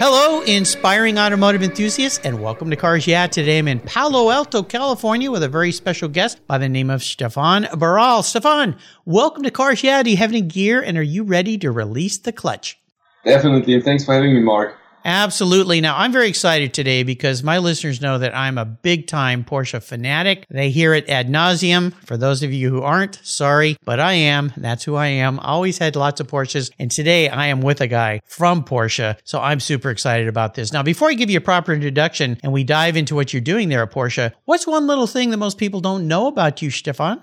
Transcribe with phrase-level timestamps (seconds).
[0.00, 3.26] Hello, inspiring automotive enthusiasts, and welcome to Cars Yeah.
[3.26, 7.02] Today I'm in Palo Alto, California, with a very special guest by the name of
[7.02, 8.22] Stefan Baral.
[8.22, 10.04] Stefan, welcome to Cars Yeah.
[10.04, 12.78] Do you have any gear, and are you ready to release the clutch?
[13.24, 14.76] Definitely, thanks for having me, Mark.
[15.08, 15.80] Absolutely.
[15.80, 19.82] Now, I'm very excited today because my listeners know that I'm a big time Porsche
[19.82, 20.44] fanatic.
[20.50, 21.94] They hear it ad nauseum.
[22.04, 24.52] For those of you who aren't, sorry, but I am.
[24.58, 25.38] That's who I am.
[25.38, 26.70] Always had lots of Porsches.
[26.78, 29.16] And today I am with a guy from Porsche.
[29.24, 30.74] So I'm super excited about this.
[30.74, 33.70] Now, before I give you a proper introduction and we dive into what you're doing
[33.70, 37.22] there at Porsche, what's one little thing that most people don't know about you, Stefan?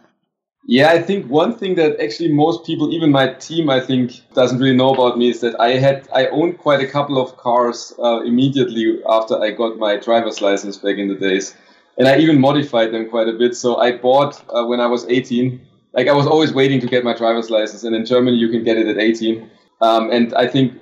[0.67, 4.57] Yeah, I think one thing that actually most people, even my team, I think doesn't
[4.57, 7.93] really know about me is that I had I owned quite a couple of cars
[7.99, 11.55] uh, immediately after I got my driver's license back in the days,
[11.99, 13.55] and I even modified them quite a bit.
[13.55, 15.61] So I bought uh, when I was 18.
[15.93, 18.63] Like I was always waiting to get my driver's license, and in Germany you can
[18.63, 19.47] get it at 18.
[19.81, 20.73] Um, and I think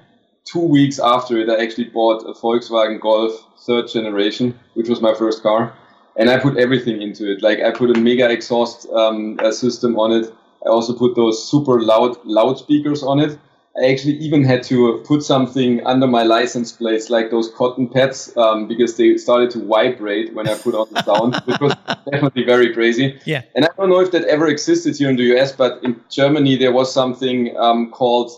[0.46, 3.34] two weeks after it, I actually bought a Volkswagen Golf
[3.66, 5.78] third generation, which was my first car
[6.16, 7.42] and I put everything into it.
[7.42, 10.34] Like I put a mega exhaust um, system on it.
[10.66, 13.38] I also put those super loud loudspeakers on it.
[13.76, 18.32] I actually even had to put something under my license plates, like those cotton pads,
[18.38, 21.74] um, because they started to vibrate when I put on the sound, which was
[22.12, 23.20] definitely very crazy.
[23.26, 23.42] Yeah.
[23.56, 26.56] And I don't know if that ever existed here in the US, but in Germany
[26.56, 28.30] there was something um, called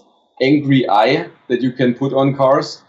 [0.41, 2.81] Angry Eye that you can put on cars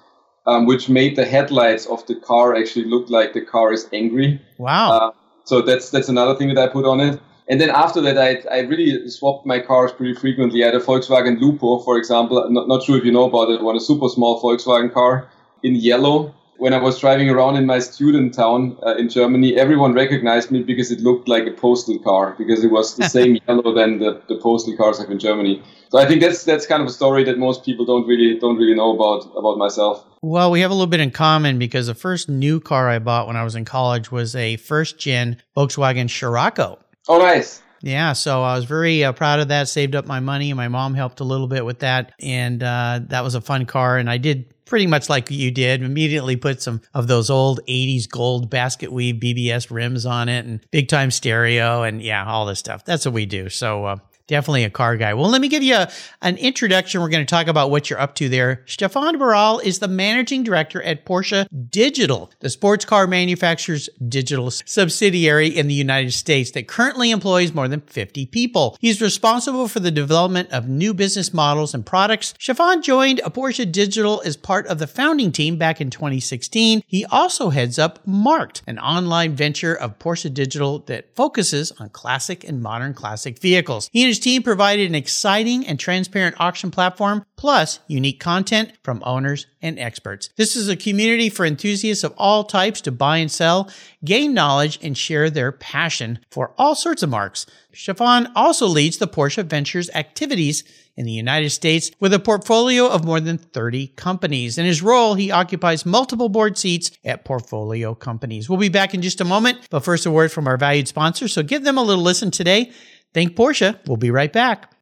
[0.47, 4.41] um, which made the headlights of the car actually look like the car is angry.
[4.59, 4.91] Wow.
[4.91, 5.11] Uh,
[5.45, 7.21] so that's that's another thing that I put on it.
[7.49, 10.65] And then after that, I, I really swapped my cars pretty frequently.
[10.65, 12.45] I had a Volkswagen Lupo, for example.
[12.51, 13.63] Not, not sure if you know about it.
[13.63, 15.29] One a super small Volkswagen car
[15.63, 19.93] in yellow when I was driving around in my student town uh, in Germany, everyone
[19.93, 23.75] recognized me because it looked like a postal car because it was the same yellow
[23.75, 25.63] than the, the postal cars have in Germany.
[25.97, 28.59] So I think that's that's kind of a story that most people don't really don't
[28.59, 30.05] really know about about myself.
[30.21, 33.27] Well, we have a little bit in common because the first new car I bought
[33.27, 36.79] when I was in college was a first gen Volkswagen Scirocco.
[37.09, 37.63] Oh, nice.
[37.81, 39.69] Yeah, so I was very uh, proud of that.
[39.69, 43.25] Saved up my money, my mom helped a little bit with that, and uh, that
[43.25, 43.97] was a fun car.
[43.97, 45.83] And I did pretty much like you did.
[45.83, 50.61] Immediately put some of those old 80s gold basket weave BBS rims on it and
[50.71, 52.85] big time stereo and yeah, all this stuff.
[52.85, 53.49] That's what we do.
[53.49, 53.97] So, uh,
[54.27, 55.15] Definitely a car guy.
[55.15, 57.01] Well, let me give you a, an introduction.
[57.01, 58.63] We're going to talk about what you're up to there.
[58.67, 65.49] Stefan Baral is the managing director at Porsche Digital, the sports car manufacturer's digital subsidiary
[65.49, 68.77] in the United States that currently employs more than 50 people.
[68.81, 72.35] He's responsible for the development of new business models and products.
[72.41, 76.83] Stefan joined Porsche Digital as part of the founding team back in 2016.
[76.87, 82.43] He also heads up Marked, an online venture of Porsche Digital that focuses on classic
[82.43, 83.89] and modern classic vehicles.
[83.93, 89.47] He and team provided an exciting and transparent auction platform, plus unique content from owners
[89.63, 90.31] and experts.
[90.37, 93.71] This is a community for enthusiasts of all types to buy and sell,
[94.05, 97.47] gain knowledge, and share their passion for all sorts of marks.
[97.73, 100.65] Stefan also leads the Porsche Ventures activities
[100.97, 104.57] in the United States with a portfolio of more than 30 companies.
[104.57, 108.49] In his role, he occupies multiple board seats at portfolio companies.
[108.49, 111.29] We'll be back in just a moment, but first a word from our valued sponsor.
[111.29, 112.73] So give them a little listen today.
[113.15, 113.79] Think Porsche.
[113.87, 114.73] We'll be right back.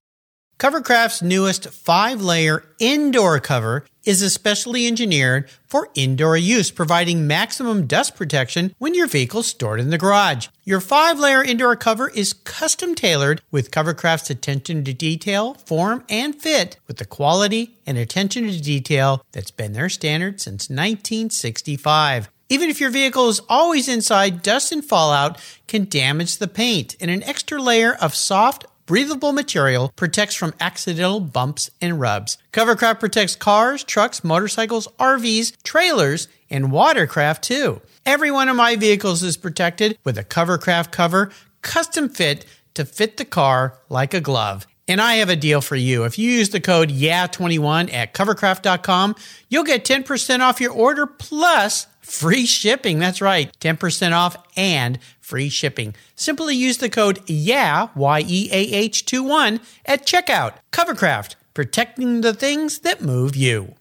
[0.58, 8.14] Covercraft's newest five layer indoor cover is especially engineered for indoor use, providing maximum dust
[8.14, 10.48] protection when your vehicle's stored in the garage.
[10.62, 16.40] Your five layer indoor cover is custom tailored with Covercraft's attention to detail, form, and
[16.40, 22.30] fit with the quality and attention to detail that's been their standard since 1965.
[22.48, 27.10] Even if your vehicle is always inside, dust and fallout can damage the paint, and
[27.10, 32.36] an extra layer of soft, breathable material protects from accidental bumps and rubs.
[32.52, 37.80] Covercraft protects cars, trucks, motorcycles, RVs, trailers, and watercraft too.
[38.04, 41.30] Every one of my vehicles is protected with a Covercraft cover,
[41.62, 42.44] custom fit
[42.74, 44.66] to fit the car like a glove.
[44.86, 46.04] And I have a deal for you.
[46.04, 49.16] If you use the code YEAH21 at covercraft.com,
[49.48, 52.98] you'll get 10% off your order plus free shipping.
[52.98, 55.94] That's right, 10% off and free shipping.
[56.14, 60.54] Simply use the code YEAH, Y E A H 2 1 at checkout.
[60.70, 63.74] Covercraft, protecting the things that move you.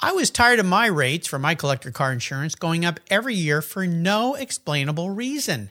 [0.00, 3.62] I was tired of my rates for my collector car insurance going up every year
[3.62, 5.70] for no explainable reason.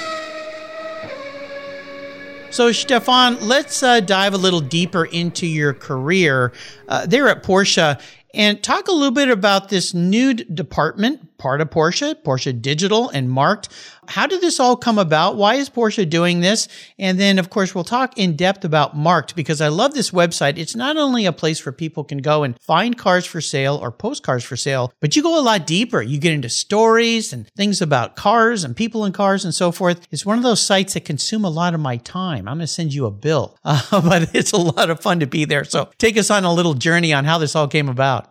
[2.51, 6.51] So, Stefan, let's uh, dive a little deeper into your career
[6.89, 7.97] uh, there at Porsche.
[8.33, 13.27] And talk a little bit about this new department, part of Porsche, Porsche Digital and
[13.27, 13.69] Marked.
[14.07, 15.37] How did this all come about?
[15.37, 16.67] Why is Porsche doing this?
[16.99, 20.59] And then, of course, we'll talk in depth about Marked because I love this website.
[20.59, 23.91] It's not only a place where people can go and find cars for sale or
[23.91, 25.99] post cars for sale, but you go a lot deeper.
[25.99, 30.07] You get into stories and things about cars and people in cars and so forth.
[30.11, 32.47] It's one of those sites that consume a lot of my time.
[32.47, 35.25] I'm going to send you a bill, uh, but it's a lot of fun to
[35.25, 35.63] be there.
[35.63, 38.27] So take us on a little journey on how this all came about.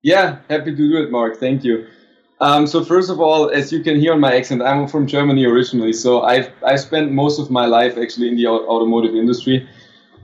[0.00, 1.40] Yeah, happy to do it, Mark.
[1.40, 1.88] Thank you.
[2.42, 5.44] Um, so first of all, as you can hear on my accent, I'm from Germany
[5.46, 5.92] originally.
[5.92, 9.66] So I've I spent most of my life actually in the automotive industry.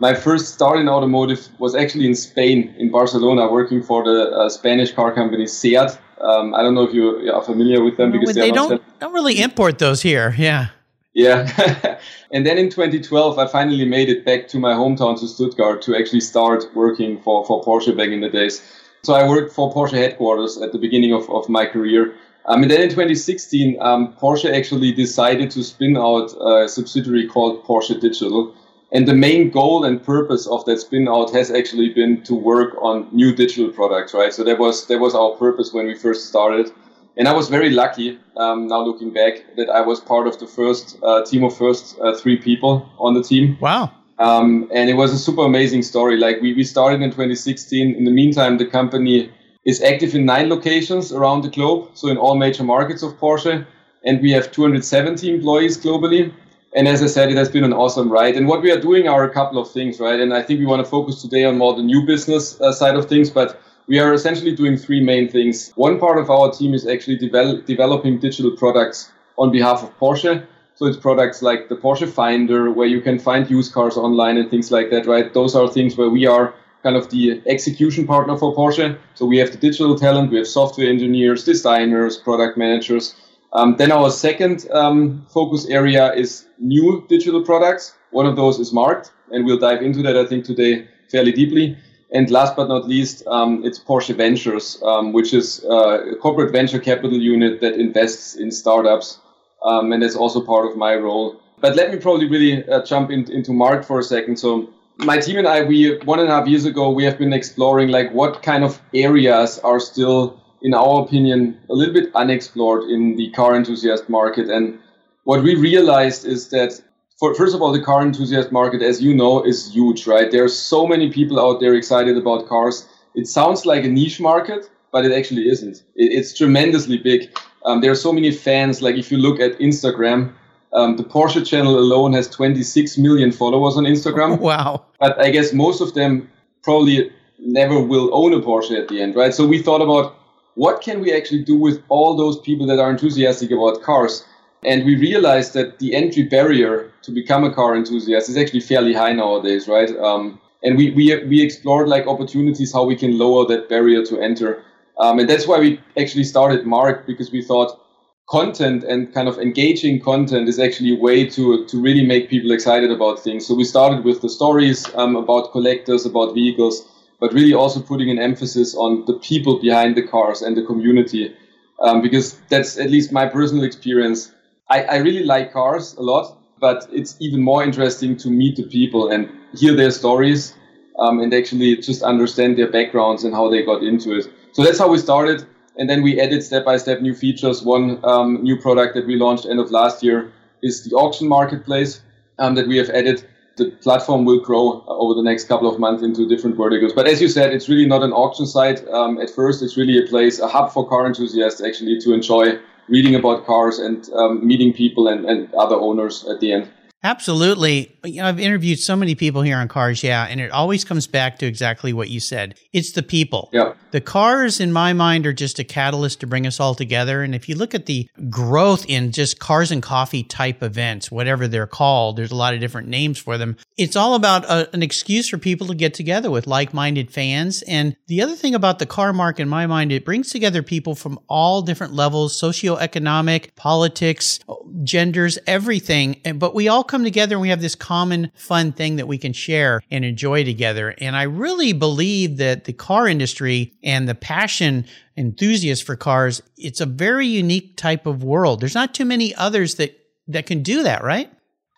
[0.01, 4.49] My first start in automotive was actually in Spain, in Barcelona, working for the uh,
[4.49, 5.91] Spanish car company SEAT.
[6.21, 9.41] Um, I don't know if you are familiar with them because they don't don't really
[9.41, 10.35] import those here.
[10.37, 10.69] Yeah.
[11.15, 11.99] Yeah.
[12.33, 15.97] and then in 2012, I finally made it back to my hometown to Stuttgart to
[15.97, 18.63] actually start working for, for Porsche back in the days.
[19.03, 22.15] So I worked for Porsche headquarters at the beginning of, of my career.
[22.47, 27.63] Um, and then in 2016, um, Porsche actually decided to spin out a subsidiary called
[27.65, 28.55] Porsche Digital.
[28.91, 32.75] And the main goal and purpose of that spin out has actually been to work
[32.81, 34.33] on new digital products, right?
[34.33, 36.73] So that was that was our purpose when we first started.
[37.19, 40.47] And I was very lucky, um, now looking back, that I was part of the
[40.47, 43.59] first uh, team of first uh, three people on the team.
[43.61, 43.91] Wow.
[44.19, 46.17] Um, and it was a super amazing story.
[46.17, 47.95] Like we, we started in 2016.
[47.95, 49.31] In the meantime, the company
[49.65, 53.67] is active in nine locations around the globe, so in all major markets of Porsche.
[54.05, 56.33] And we have 270 employees globally.
[56.75, 58.37] And as I said, it has been an awesome ride.
[58.37, 60.21] And what we are doing are a couple of things, right?
[60.21, 62.95] And I think we want to focus today on more the new business uh, side
[62.95, 65.73] of things, but we are essentially doing three main things.
[65.75, 70.47] One part of our team is actually devel- developing digital products on behalf of Porsche.
[70.79, 74.49] So it's products like the Porsche Finder, where you can find used cars online and
[74.49, 75.35] things like that, right?
[75.35, 76.55] Those are things where we are
[76.85, 78.97] kind of the execution partner for Porsche.
[79.15, 83.17] So we have the digital talent, we have software engineers, designers, product managers.
[83.53, 87.97] Um, then our second um, focus area is new digital products.
[88.13, 91.77] One of those is Marked, and we'll dive into that, I think, today fairly deeply.
[92.13, 96.53] And last but not least, um, it's Porsche Ventures, um, which is uh, a corporate
[96.53, 99.19] venture capital unit that invests in startups
[99.63, 101.41] um, and that's also part of my role.
[101.61, 104.39] But let me probably really uh, jump in, into Mark for a second.
[104.39, 107.33] So my team and I, we one and a half years ago, we have been
[107.33, 112.91] exploring like what kind of areas are still, in our opinion, a little bit unexplored
[112.91, 114.49] in the car enthusiast market.
[114.49, 114.79] And
[115.25, 116.81] what we realized is that,
[117.19, 120.31] for, first of all, the car enthusiast market, as you know, is huge, right?
[120.31, 122.89] There are so many people out there excited about cars.
[123.15, 125.79] It sounds like a niche market, but it actually isn't.
[125.97, 127.31] It, it's tremendously big.
[127.65, 128.83] Um, there are so many fans.
[128.83, 130.33] Like if you look at Instagram,
[130.73, 134.39] um, the Porsche channel alone has 26 million followers on Instagram.
[134.49, 134.85] Wow.
[135.01, 136.29] But I guess most of them
[136.63, 139.33] probably never will own a Porsche at the end, right?
[139.33, 140.17] So we thought about
[140.55, 144.25] what can we actually do with all those people that are enthusiastic about cars?
[144.65, 148.93] And we realized that the entry barrier to become a car enthusiast is actually fairly
[148.93, 149.89] high nowadays, right?
[149.99, 154.21] Um, and we, we, we explored like opportunities how we can lower that barrier to
[154.21, 154.65] enter.
[154.99, 157.81] Um, and that's why we actually started Mark because we thought
[158.29, 162.51] content and kind of engaging content is actually a way to to really make people
[162.51, 163.47] excited about things.
[163.47, 166.87] So we started with the stories um, about collectors, about vehicles,
[167.21, 171.35] but really also putting an emphasis on the people behind the cars and the community,
[171.81, 174.33] um, because that's at least my personal experience.
[174.71, 178.65] I, I really like cars a lot, but it's even more interesting to meet the
[178.65, 180.55] people and hear their stories
[180.99, 184.29] um, and actually just understand their backgrounds and how they got into it.
[184.59, 185.47] So that's how we started
[185.77, 187.63] and then we added step by step new features.
[187.63, 192.01] One um, new product that we launched end of last year is the auction marketplace
[192.41, 193.25] um, that we have added.
[193.55, 196.93] The platform will grow over the next couple of months into different verticals.
[196.93, 198.85] But as you said, it's really not an auction site.
[198.89, 202.59] Um, at first, it's really a place, a hub for car enthusiasts actually to enjoy
[202.89, 206.69] reading about cars and um, meeting people and, and other owners at the end.
[207.05, 207.97] Absolutely.
[208.05, 211.07] You know, I've interviewed so many people here on cars, yeah, and it always comes
[211.07, 212.57] back to exactly what you said.
[212.73, 213.51] It's the people.
[213.53, 213.75] Yeah.
[213.93, 217.23] The cars, in my mind, are just a catalyst to bring us all together.
[217.23, 221.47] And if you look at the growth in just cars and coffee type events, whatever
[221.47, 223.57] they're called, there's a lot of different names for them.
[223.77, 227.63] It's all about a, an excuse for people to get together with like minded fans.
[227.63, 230.95] And the other thing about the car mark, in my mind, it brings together people
[230.95, 234.41] from all different levels socioeconomic, politics,
[234.83, 236.21] genders, everything.
[236.35, 239.33] But we all come together and we have this common fun thing that we can
[239.33, 240.95] share and enjoy together.
[240.99, 246.81] And I really believe that the car industry and the passion enthusiasts for cars, it's
[246.81, 248.61] a very unique type of world.
[248.61, 251.31] There's not too many others that, that can do that, right?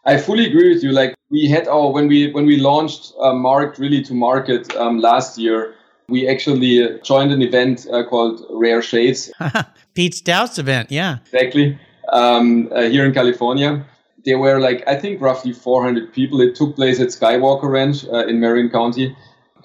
[0.05, 0.93] I fully agree with you.
[0.93, 4.99] Like we had our when we when we launched uh, Mark really to market um,
[4.99, 5.75] last year,
[6.09, 9.31] we actually joined an event uh, called Rare Shades.
[9.95, 11.79] Pete Stout's event, yeah, exactly.
[12.12, 13.85] Um, uh, here in California,
[14.25, 16.41] there were like I think roughly 400 people.
[16.41, 19.17] It took place at Skywalker Ranch uh, in Marin County,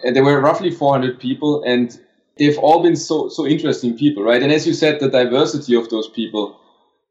[0.04, 2.00] and there were roughly 400 people, and
[2.38, 4.42] they've all been so so interesting people, right?
[4.42, 6.60] And as you said, the diversity of those people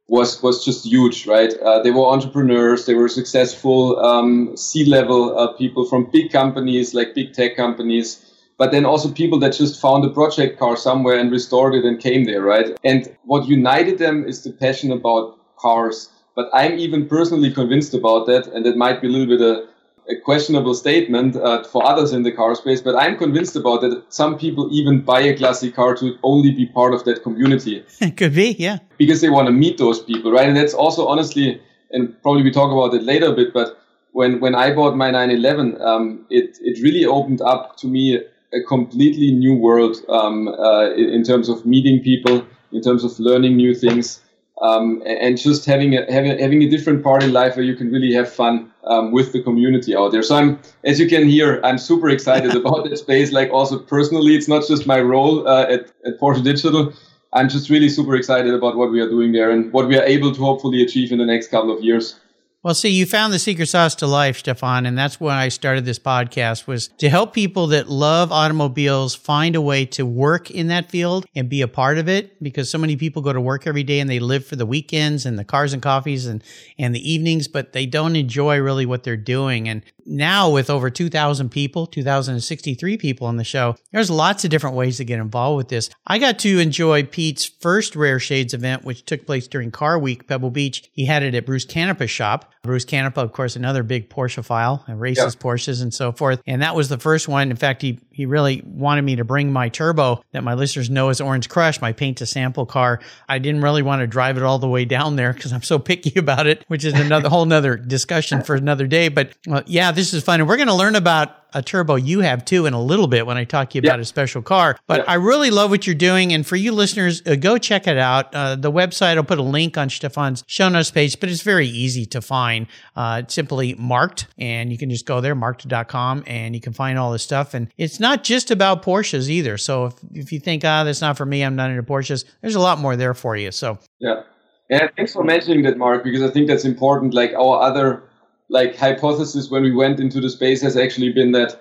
[0.06, 1.54] was was just huge, right?
[1.58, 7.14] Uh, they were entrepreneurs, they were successful um, C-level uh, people from big companies like
[7.14, 11.30] big tech companies, but then also people that just found a project car somewhere and
[11.30, 12.76] restored it and came there, right?
[12.84, 18.26] And what united them is the passion about cars but I'm even personally convinced about
[18.26, 19.66] that, and it might be a little bit a,
[20.10, 24.02] a questionable statement uh, for others in the car space, but I'm convinced about that.
[24.12, 27.84] Some people even buy a classic car to only be part of that community.
[28.00, 28.78] It could be, yeah.
[28.98, 30.48] Because they want to meet those people, right?
[30.48, 31.60] And that's also honestly,
[31.90, 33.78] and probably we talk about it later a bit, but
[34.12, 38.20] when, when I bought my 911, um, it, it really opened up to me
[38.52, 43.18] a completely new world um, uh, in, in terms of meeting people, in terms of
[43.18, 44.20] learning new things
[44.60, 47.90] um, and just having a, having, having a different part in life where you can
[47.90, 50.22] really have fun um, with the community out there.
[50.22, 53.32] So I'm, as you can hear, I'm super excited about that space.
[53.32, 56.92] Like also personally, it's not just my role uh, at, at Porsche Digital.
[57.32, 60.04] I'm just really super excited about what we are doing there and what we are
[60.04, 62.20] able to hopefully achieve in the next couple of years.
[62.64, 65.84] Well, see, you found the secret sauce to life, Stefan, and that's why I started
[65.84, 70.68] this podcast was to help people that love automobiles find a way to work in
[70.68, 73.66] that field and be a part of it because so many people go to work
[73.66, 76.42] every day and they live for the weekends and the cars and coffees and,
[76.78, 79.68] and the evenings, but they don't enjoy really what they're doing.
[79.68, 84.76] And now with over 2,000 people, 2,063 people on the show, there's lots of different
[84.76, 85.90] ways to get involved with this.
[86.06, 90.26] I got to enjoy Pete's first Rare Shades event, which took place during Car Week,
[90.26, 90.88] Pebble Beach.
[90.92, 92.52] He had it at Bruce Canepa's shop.
[92.64, 95.40] Bruce Canepa, of course, another big Porsche file, and races yeah.
[95.40, 96.40] Porsches and so forth.
[96.46, 97.50] And that was the first one.
[97.50, 101.10] In fact, he he really wanted me to bring my turbo that my listeners know
[101.10, 103.00] as Orange Crush, my paint to sample car.
[103.28, 105.78] I didn't really want to drive it all the way down there because I'm so
[105.84, 109.08] picky about it, which is another whole nother discussion for another day.
[109.08, 110.40] But uh, yeah, this is fun.
[110.40, 113.26] And we're going to learn about a turbo you have too in a little bit
[113.26, 114.76] when I talk to you about a special car.
[114.86, 116.32] But I really love what you're doing.
[116.32, 118.34] And for you listeners, uh, go check it out.
[118.34, 121.68] Uh, the website, I'll put a link on Stefan's show notes page, but it's very
[121.68, 122.66] easy to find.
[122.96, 126.98] Uh, it's simply marked and you can just go there, marked.com and you can find
[126.98, 127.54] all this stuff.
[127.54, 129.56] And it's not just about Porsches either.
[129.56, 132.56] So if, if you think, ah, that's not for me, I'm not into Porsches, there's
[132.56, 133.52] a lot more there for you.
[133.52, 134.22] So, yeah.
[134.70, 137.12] Yeah, thanks for mentioning that, Mark, because I think that's important.
[137.12, 138.02] Like our other
[138.48, 141.58] like hypothesis when we went into the space has actually been that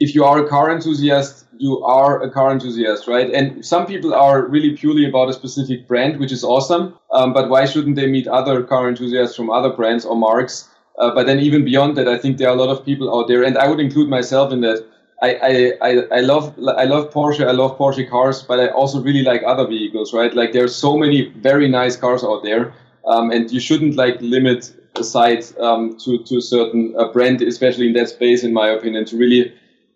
[0.00, 3.30] if you are a car enthusiast, you are a car enthusiast, right?
[3.30, 6.98] And some people are really purely about a specific brand, which is awesome.
[7.12, 10.68] Um, but why shouldn't they meet other car enthusiasts from other brands or marks?
[10.98, 13.28] Uh, but then even beyond that, I think there are a lot of people out
[13.28, 14.84] there, and I would include myself in that.
[15.22, 17.46] I, I, I, love I love Porsche.
[17.46, 20.34] I love Porsche cars, but I also really like other vehicles, right?
[20.34, 22.74] Like there's so many very nice cars out there,
[23.06, 27.88] um, and you shouldn't like limit aside um, to to a certain uh, brand, especially
[27.88, 29.52] in that space, in my opinion, to really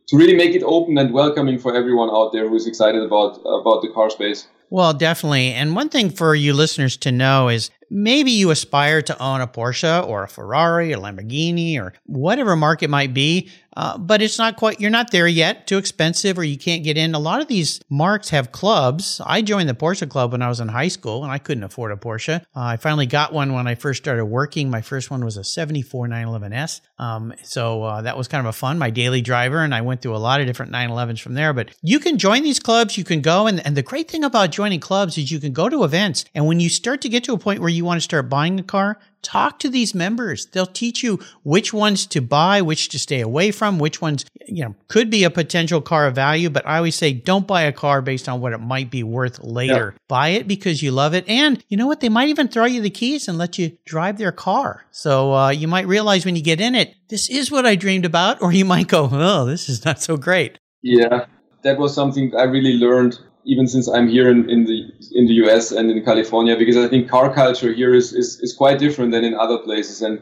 [0.08, 3.38] to really make it open and welcoming for everyone out there who is excited about
[3.38, 4.48] about the car space.
[4.70, 5.52] Well, definitely.
[5.52, 9.46] And one thing for you listeners to know is maybe you aspire to own a
[9.46, 13.50] Porsche or a Ferrari, a Lamborghini, or whatever mark it might be.
[13.78, 16.98] Uh, but it's not quite, you're not there yet, too expensive, or you can't get
[16.98, 17.14] in.
[17.14, 19.20] A lot of these marks have clubs.
[19.24, 21.92] I joined the Porsche Club when I was in high school and I couldn't afford
[21.92, 22.40] a Porsche.
[22.40, 24.68] Uh, I finally got one when I first started working.
[24.68, 26.80] My first one was a 74 911S.
[26.98, 29.58] Um, so uh, that was kind of a fun, my daily driver.
[29.58, 31.52] And I went through a lot of different 911s from there.
[31.52, 33.46] But you can join these clubs, you can go.
[33.46, 36.24] And, and the great thing about joining clubs is you can go to events.
[36.34, 38.58] And when you start to get to a point where you want to start buying
[38.58, 40.46] a car, talk to these members.
[40.46, 44.64] They'll teach you which ones to buy, which to stay away from, which ones, you
[44.64, 46.50] know, could be a potential car of value.
[46.50, 49.42] But I always say don't buy a car based on what it might be worth
[49.42, 49.94] later.
[49.94, 49.98] Yeah.
[50.08, 51.28] Buy it because you love it.
[51.28, 52.00] And you know what?
[52.00, 54.84] They might even throw you the keys and let you drive their car.
[54.90, 58.04] So uh, you might realize when you get in it, this is what I dreamed
[58.04, 58.38] about.
[58.48, 60.58] Or you might go, oh, this is not so great.
[60.80, 61.26] Yeah.
[61.62, 64.78] That was something I really learned even since I'm here in, in the
[65.12, 68.52] in the US and in California, because I think car culture here is, is, is
[68.52, 70.02] quite different than in other places.
[70.02, 70.20] And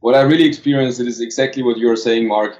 [0.00, 2.58] what I really experienced it is exactly what you're saying, Mark,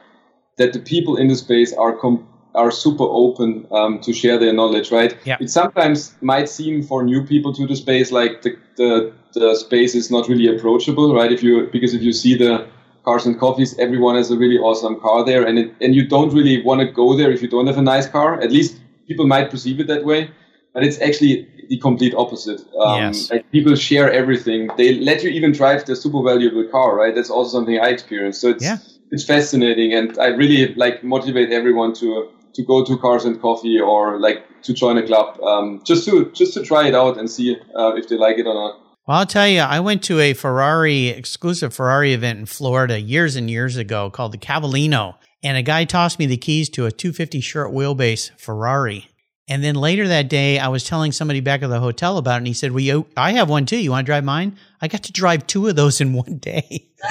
[0.58, 4.52] that the people in the space are com- are super open um, to share their
[4.52, 5.16] knowledge, right?
[5.24, 5.38] Yeah.
[5.40, 9.94] It sometimes might seem for new people to the space like the, the the space
[9.94, 11.32] is not really approachable, right?
[11.32, 12.66] If you because if you see the
[13.06, 16.34] cars and coffees, everyone has a really awesome car there, and it, and you don't
[16.34, 18.38] really want to go there if you don't have a nice car.
[18.42, 18.81] At least
[19.12, 20.30] people might perceive it that way,
[20.74, 22.60] but it's actually the complete opposite.
[22.78, 23.30] Um, yes.
[23.30, 24.70] Like people share everything.
[24.76, 27.14] They let you even drive their super valuable car, right?
[27.14, 28.40] That's also something I experienced.
[28.40, 28.78] So it's yeah.
[29.10, 32.08] it's fascinating, and I really like motivate everyone to
[32.56, 36.30] to go to Cars and Coffee or like to join a club, um, just to
[36.32, 38.78] just to try it out and see uh, if they like it or not.
[39.06, 43.34] Well, I'll tell you, I went to a Ferrari exclusive Ferrari event in Florida years
[43.34, 46.92] and years ago called the Cavallino and a guy tossed me the keys to a
[46.92, 49.08] 250 short wheelbase Ferrari.
[49.48, 52.38] And then later that day, I was telling somebody back at the hotel about it,
[52.38, 53.76] and he said, "Well, you, I have one too.
[53.76, 56.88] You want to drive mine?" I got to drive two of those in one day.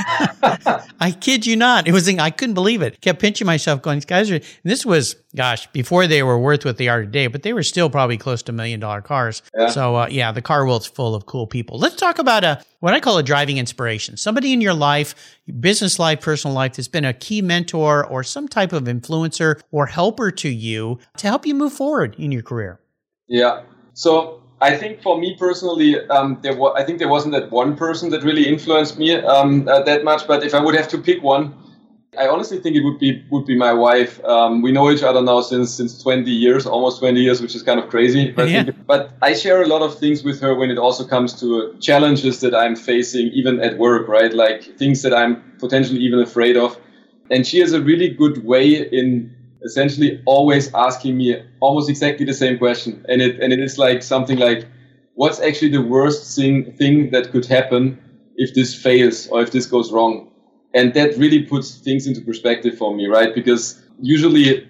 [1.00, 1.88] I kid you not.
[1.88, 3.00] It was I couldn't believe it.
[3.00, 6.78] Kept pinching myself, going, "These guys are." this was, gosh, before they were worth what
[6.78, 9.42] they are today, but they were still probably close to million dollar cars.
[9.58, 9.70] Yeah.
[9.70, 11.80] So uh, yeah, the car world's full of cool people.
[11.80, 14.18] Let's talk about a what I call a driving inspiration.
[14.18, 15.16] Somebody in your life,
[15.62, 19.86] business life, personal life, that's been a key mentor or some type of influencer or
[19.86, 22.82] helper to you to help you move forward in your career.
[23.30, 23.64] Yeah.
[23.94, 27.76] So I think for me personally, um, there was, I think there wasn't that one
[27.76, 30.28] person that really influenced me um, uh, that much.
[30.28, 31.56] But if I would have to pick one,
[32.18, 34.24] I honestly think it would be would be my wife.
[34.24, 37.64] Um, we know each other now since since 20 years, almost 20 years, which is
[37.64, 38.32] kind of crazy.
[38.32, 38.70] But, yeah.
[38.86, 42.42] but I share a lot of things with her when it also comes to challenges
[42.42, 44.34] that I'm facing, even at work, right?
[44.34, 46.78] Like things that I'm potentially even afraid of.
[47.32, 52.34] And she has a really good way in essentially always asking me almost exactly the
[52.34, 54.66] same question, and it and it is like something like,
[55.16, 58.00] "What's actually the worst thing thing that could happen
[58.36, 60.32] if this fails or if this goes wrong?"
[60.74, 63.36] And that really puts things into perspective for me, right?
[63.36, 64.68] Because usually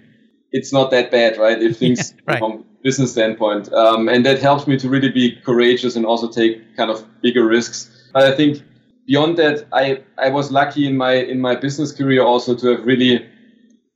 [0.50, 1.60] it's not that bad, right?
[1.62, 2.38] If things yeah, right.
[2.38, 6.76] from business standpoint, um, and that helps me to really be courageous and also take
[6.76, 8.10] kind of bigger risks.
[8.12, 8.62] But I think
[9.06, 12.86] beyond that, I I was lucky in my in my business career also to have
[12.86, 13.26] really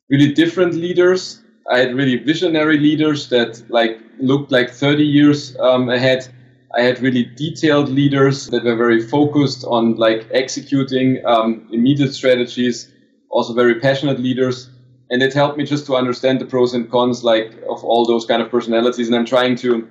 [0.09, 1.43] really different leaders.
[1.71, 6.29] I had really visionary leaders that like looked like 30 years um, ahead.
[6.77, 12.93] I had really detailed leaders that were very focused on like executing um, immediate strategies.
[13.31, 14.71] Also very passionate leaders,
[15.11, 18.25] and it helped me just to understand the pros and cons like of all those
[18.25, 19.09] kind of personalities.
[19.09, 19.89] And I'm trying to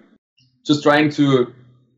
[0.65, 1.53] just trying to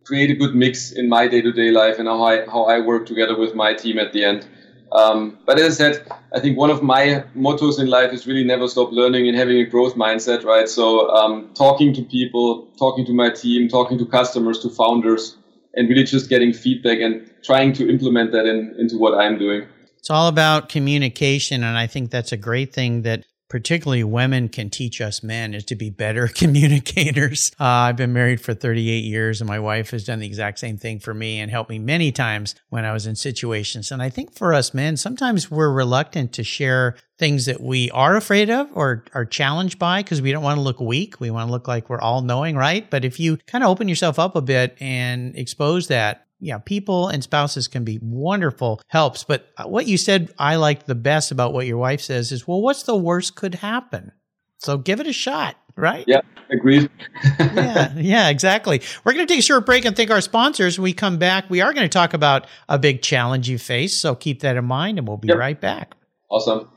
[0.05, 3.37] create a good mix in my day-to-day life and how I how I work together
[3.37, 4.47] with my team at the end.
[4.91, 8.43] Um, but as I said, I think one of my mottos in life is really
[8.43, 10.69] never stop learning and having a growth mindset, right?
[10.69, 15.37] So um, talking to people, talking to my team, talking to customers, to founders,
[15.73, 19.67] and really just getting feedback and trying to implement that in, into what I'm doing.
[19.97, 21.63] It's all about communication.
[21.63, 25.63] And I think that's a great thing that particularly women can teach us men is
[25.65, 27.51] to be better communicators.
[27.59, 30.77] Uh, I've been married for 38 years and my wife has done the exact same
[30.77, 33.91] thing for me and helped me many times when I was in situations.
[33.91, 38.15] And I think for us men, sometimes we're reluctant to share things that we are
[38.15, 41.19] afraid of or are challenged by because we don't want to look weak.
[41.19, 42.89] We want to look like we're all knowing, right?
[42.89, 47.07] But if you kind of open yourself up a bit and expose that, yeah, people
[47.07, 49.23] and spouses can be wonderful helps.
[49.23, 52.47] But uh, what you said I liked the best about what your wife says is,
[52.47, 54.11] well, what's the worst could happen?
[54.59, 56.03] So give it a shot, right?
[56.07, 56.89] Yeah, agreed.
[57.39, 58.81] yeah, yeah, exactly.
[59.03, 60.77] We're going to take a short break and thank our sponsors.
[60.77, 63.97] When we come back, we are going to talk about a big challenge you face.
[63.97, 65.37] So keep that in mind and we'll be yep.
[65.37, 65.95] right back.
[66.29, 66.69] Awesome.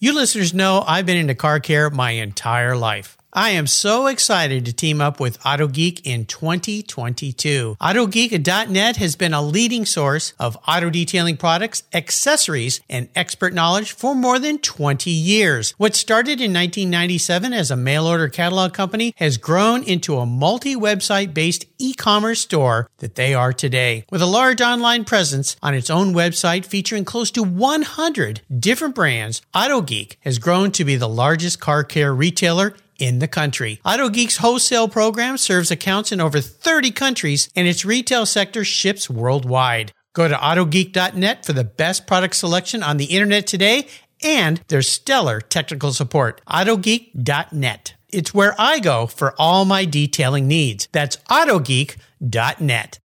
[0.00, 3.17] You listeners know I've been into car care my entire life.
[3.34, 7.76] I am so excited to team up with AutoGeek in 2022.
[7.78, 14.14] AutoGeek.net has been a leading source of auto detailing products, accessories, and expert knowledge for
[14.14, 15.74] more than 20 years.
[15.76, 20.74] What started in 1997 as a mail order catalog company has grown into a multi
[20.74, 24.06] website based e commerce store that they are today.
[24.10, 29.42] With a large online presence on its own website featuring close to 100 different brands,
[29.54, 33.80] AutoGeek has grown to be the largest car care retailer in the country.
[33.84, 39.92] AutoGeek's wholesale program serves accounts in over 30 countries and its retail sector ships worldwide.
[40.14, 43.86] Go to autogeek.net for the best product selection on the internet today
[44.22, 46.40] and their stellar technical support.
[46.48, 47.94] autogeek.net.
[48.10, 50.88] It's where I go for all my detailing needs.
[50.92, 52.98] That's autogeek.net.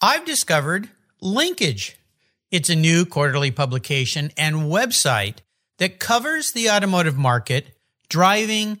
[0.00, 0.88] I've discovered
[1.20, 1.96] Linkage.
[2.50, 5.38] It's a new quarterly publication and website
[5.78, 7.76] that covers the automotive market,
[8.08, 8.80] driving,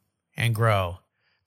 [0.41, 0.97] and grow.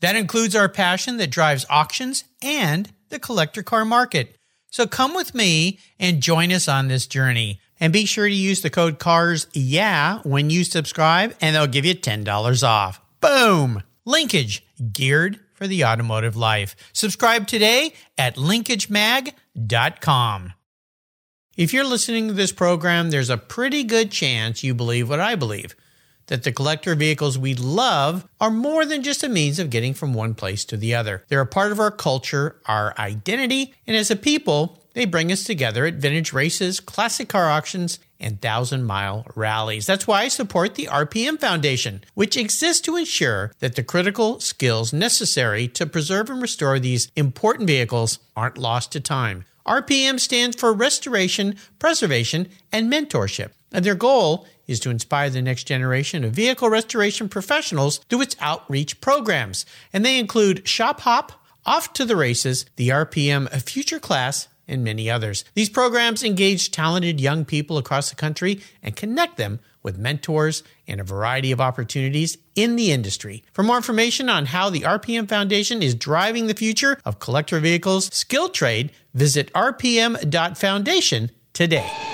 [0.00, 4.36] That includes our passion that drives auctions and the collector car market.
[4.70, 7.60] So come with me and join us on this journey.
[7.80, 11.84] And be sure to use the code CARS yeah when you subscribe, and they'll give
[11.84, 13.00] you $10 off.
[13.20, 13.82] Boom!
[14.04, 16.76] Linkage, geared for the automotive life.
[16.92, 20.52] Subscribe today at linkagemag.com.
[21.56, 25.34] If you're listening to this program, there's a pretty good chance you believe what I
[25.34, 25.74] believe
[26.26, 30.14] that the collector vehicles we love are more than just a means of getting from
[30.14, 31.24] one place to the other.
[31.28, 35.44] They're a part of our culture, our identity, and as a people, they bring us
[35.44, 39.86] together at vintage races, classic car auctions, and thousand mile rallies.
[39.86, 44.92] That's why I support the RPM Foundation, which exists to ensure that the critical skills
[44.92, 49.44] necessary to preserve and restore these important vehicles aren't lost to time.
[49.66, 55.64] RPM stands for Restoration, Preservation, and Mentorship, and their goal is to inspire the next
[55.64, 59.66] generation of vehicle restoration professionals through its outreach programs.
[59.92, 61.32] And they include Shop Hop,
[61.66, 65.44] Off to the Races, the RPM Future Class, and many others.
[65.54, 71.00] These programs engage talented young people across the country and connect them with mentors and
[71.00, 73.44] a variety of opportunities in the industry.
[73.52, 78.06] For more information on how the RPM Foundation is driving the future of collector vehicles
[78.14, 82.13] skill trade, visit rpm.foundation today.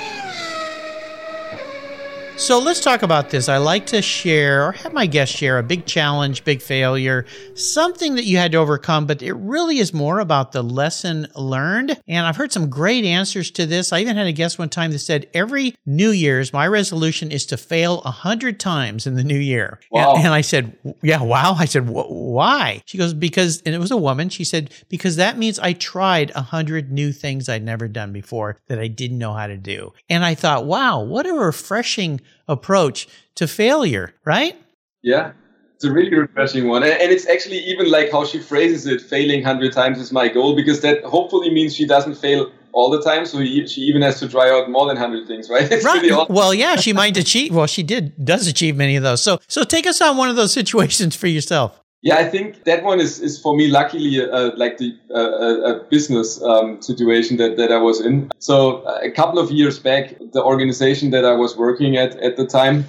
[2.40, 3.50] So let's talk about this.
[3.50, 8.14] I like to share or have my guests share a big challenge, big failure, something
[8.14, 12.00] that you had to overcome, but it really is more about the lesson learned.
[12.08, 13.92] And I've heard some great answers to this.
[13.92, 17.44] I even had a guest one time that said, every New Year's, my resolution is
[17.44, 19.78] to fail a hundred times in the new year.
[19.90, 20.14] Wow.
[20.14, 21.56] And, and I said, yeah, wow.
[21.58, 22.82] I said, why?
[22.86, 24.30] She goes, because, and it was a woman.
[24.30, 28.56] She said, because that means I tried a hundred new things I'd never done before
[28.68, 29.92] that I didn't know how to do.
[30.08, 34.56] And I thought, wow, what a refreshing approach to failure, right?
[35.02, 35.32] Yeah,
[35.74, 36.82] it's a really refreshing one.
[36.82, 40.54] And, it's actually even like how she phrases it failing 100 times is my goal,
[40.54, 43.24] because that hopefully means she doesn't fail all the time.
[43.24, 45.62] So he, she even has to try out more than 100 things, right?
[45.72, 46.10] It's right.
[46.10, 46.34] Awesome.
[46.34, 47.54] Well, yeah, she might achieve.
[47.54, 49.22] Well, she did, does achieve many of those.
[49.22, 51.80] So, so take us on one of those situations for yourself.
[52.02, 55.84] Yeah, I think that one is, is for me, luckily, uh, like the uh, a
[55.90, 58.30] business um, situation that, that I was in.
[58.38, 62.38] So uh, a couple of years back, the organization that I was working at at
[62.38, 62.86] the time,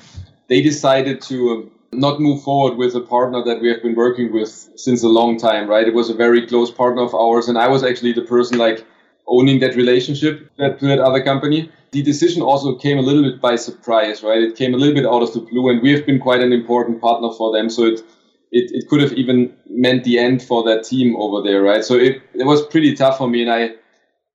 [0.48, 4.32] they decided to um, not move forward with a partner that we have been working
[4.32, 5.86] with since a long time, right?
[5.86, 8.86] It was a very close partner of ours, and I was actually the person like
[9.28, 11.70] owning that relationship that, to that other company.
[11.92, 14.42] The decision also came a little bit by surprise, right?
[14.42, 16.54] It came a little bit out of the blue, and we have been quite an
[16.54, 17.70] important partner for them.
[17.70, 18.02] So it
[18.52, 21.84] it, it could have even meant the end for that team over there, right?
[21.84, 23.72] So it, it was pretty tough for me, and I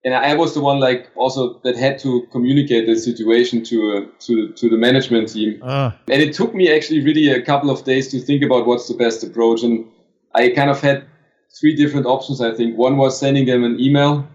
[0.04, 4.00] and I was the one like also that had to communicate the situation to uh,
[4.20, 5.92] to to the management team, uh.
[6.08, 8.94] and it took me actually really a couple of days to think about what's the
[8.94, 9.86] best approach, and
[10.34, 11.04] I kind of had
[11.60, 12.40] three different options.
[12.40, 14.26] I think one was sending them an email,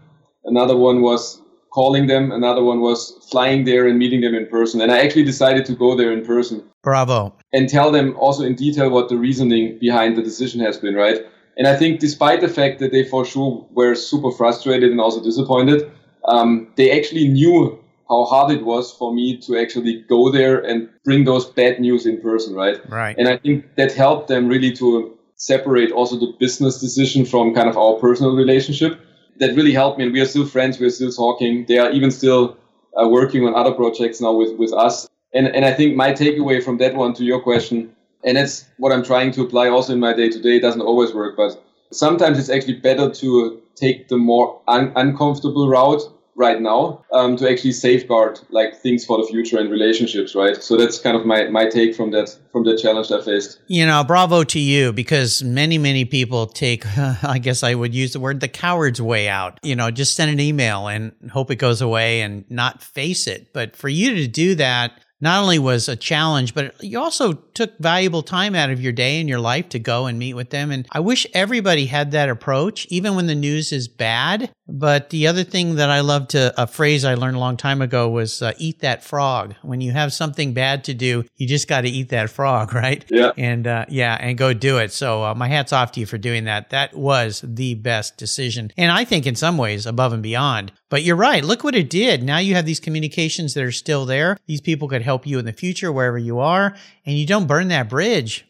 [0.46, 1.41] another one was
[1.72, 2.32] calling them.
[2.32, 4.82] Another one was flying there and meeting them in person.
[4.82, 6.64] And I actually decided to go there in person.
[6.84, 7.34] Bravo.
[7.54, 11.26] And tell them also in detail what the reasoning behind the decision has been, right?
[11.58, 15.24] And I think despite the fact that they for sure were super frustrated and also
[15.24, 15.92] disappointed,
[16.26, 17.78] um, they actually knew
[18.10, 22.06] how hard it was for me to actually go there and bring those bad news
[22.06, 22.78] in person, right?
[22.90, 23.18] Right.
[23.18, 27.70] And I think that helped them really to separate also the business decision from kind
[27.70, 29.00] of our personal relationship.
[29.42, 30.80] That really helped me, and we are still friends.
[30.80, 31.66] We are still talking.
[31.68, 32.58] They are even still
[32.96, 35.10] uh, working on other projects now with with us.
[35.34, 38.94] And and I think my takeaway from that one to your question, and that's what
[38.94, 40.60] I'm trying to apply also in my day to day.
[40.60, 41.52] Doesn't always work, but
[41.92, 46.04] sometimes it's actually better to take the more un- uncomfortable route
[46.42, 50.58] right now um, to actually safeguard like things for the future and relationships right?
[50.62, 53.60] So that's kind of my, my take from that from the challenge i faced.
[53.68, 58.14] You know bravo to you because many many people take i guess i would use
[58.14, 59.60] the word the coward's way out.
[59.62, 63.54] You know just send an email and hope it goes away and not face it.
[63.54, 67.78] But for you to do that not only was a challenge, but you also took
[67.78, 70.72] valuable time out of your day and your life to go and meet with them.
[70.72, 74.52] And I wish everybody had that approach, even when the news is bad.
[74.68, 77.82] But the other thing that I love to, a phrase I learned a long time
[77.82, 79.54] ago was uh, eat that frog.
[79.62, 83.06] When you have something bad to do, you just got to eat that frog, right?
[83.10, 83.32] Yeah.
[83.38, 84.92] And uh, yeah, and go do it.
[84.92, 86.72] So uh, my hat's off to you for doing that.
[86.72, 88.72] That was the best decision.
[88.78, 90.72] And I think in some ways above and beyond.
[90.92, 91.42] But you're right.
[91.42, 92.22] Look what it did.
[92.22, 94.38] Now you have these communications that are still there.
[94.46, 96.76] These people could help you in the future wherever you are,
[97.06, 98.46] and you don't burn that bridge,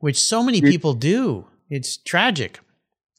[0.00, 1.46] which so many people do.
[1.70, 2.58] It's tragic.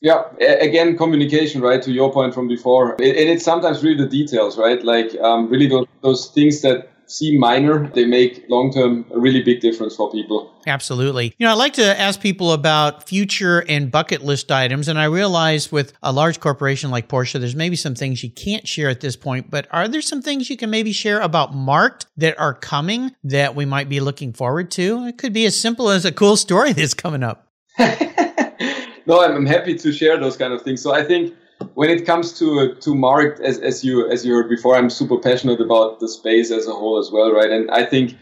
[0.02, 1.82] Yeah, again, communication, right?
[1.82, 4.84] To your point from before, and it's sometimes really the details, right?
[4.84, 9.42] Like um, really those, those things that seem minor, they make long term a really
[9.42, 10.54] big difference for people.
[10.68, 11.34] Absolutely.
[11.38, 14.88] You know, I like to ask people about future and bucket list items.
[14.88, 18.68] And I realize with a large corporation like Porsche, there's maybe some things you can't
[18.68, 22.06] share at this point, but are there some things you can maybe share about Marked
[22.18, 25.06] that are coming that we might be looking forward to?
[25.06, 27.48] It could be as simple as a cool story that's coming up.
[27.80, 30.82] no, I'm happy to share those kind of things.
[30.82, 31.34] So I think
[31.78, 35.18] when it comes to to marked as, as you as you heard before i'm super
[35.20, 37.52] passionate about the space as a whole as well right?
[37.52, 38.16] And i think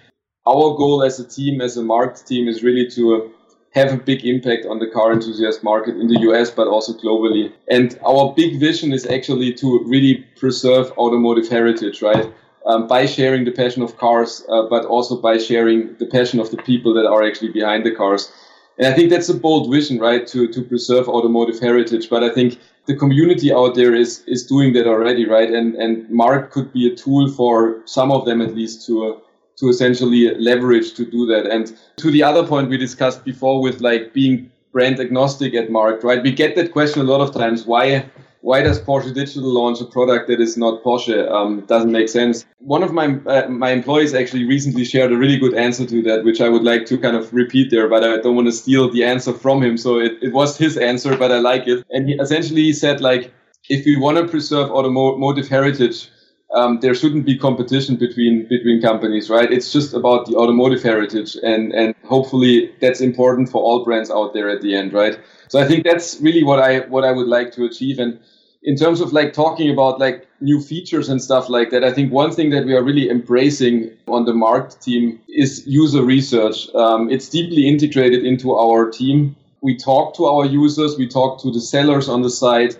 [0.45, 3.31] our goal as a team as a marked team is really to
[3.73, 7.51] have a big impact on the car enthusiast market in the us but also globally.
[7.69, 12.25] And our big vision is actually to really preserve automotive heritage right?
[12.65, 16.51] Um, by sharing the passion of cars uh, but also by sharing the passion of
[16.51, 18.31] the people that are actually behind the cars
[18.77, 22.09] and I think that's a bold vision, right, to, to preserve automotive heritage.
[22.09, 25.49] But I think the community out there is is doing that already, right?
[25.49, 29.19] And and Mark could be a tool for some of them at least to uh,
[29.57, 31.45] to essentially leverage to do that.
[31.47, 36.03] And to the other point we discussed before with like being brand agnostic at Mark,
[36.03, 36.21] right?
[36.21, 37.65] We get that question a lot of times.
[37.65, 38.05] Why
[38.45, 41.27] why does Porsche Digital launch a product that is not Porsche?
[41.31, 42.45] Um, doesn't make sense.
[42.60, 46.23] One of my uh, my employees actually recently shared a really good answer to that,
[46.23, 48.91] which I would like to kind of repeat there, but I don't want to steal
[48.91, 49.77] the answer from him.
[49.77, 51.84] So it, it was his answer, but I like it.
[51.89, 53.34] And he essentially said like,
[53.67, 56.08] if we want to preserve automotive heritage,
[56.53, 59.51] um, there shouldn't be competition between between companies, right?
[59.51, 64.34] It's just about the automotive heritage, and and hopefully that's important for all brands out
[64.36, 65.19] there at the end, right?
[65.49, 68.19] So I think that's really what I what I would like to achieve, and
[68.65, 72.12] in terms of like talking about like new features and stuff like that, I think
[72.12, 76.67] one thing that we are really embracing on the Marked team is user research.
[76.73, 79.36] Um, it's deeply integrated into our team.
[79.62, 82.78] We talk to our users, we talk to the sellers on the site,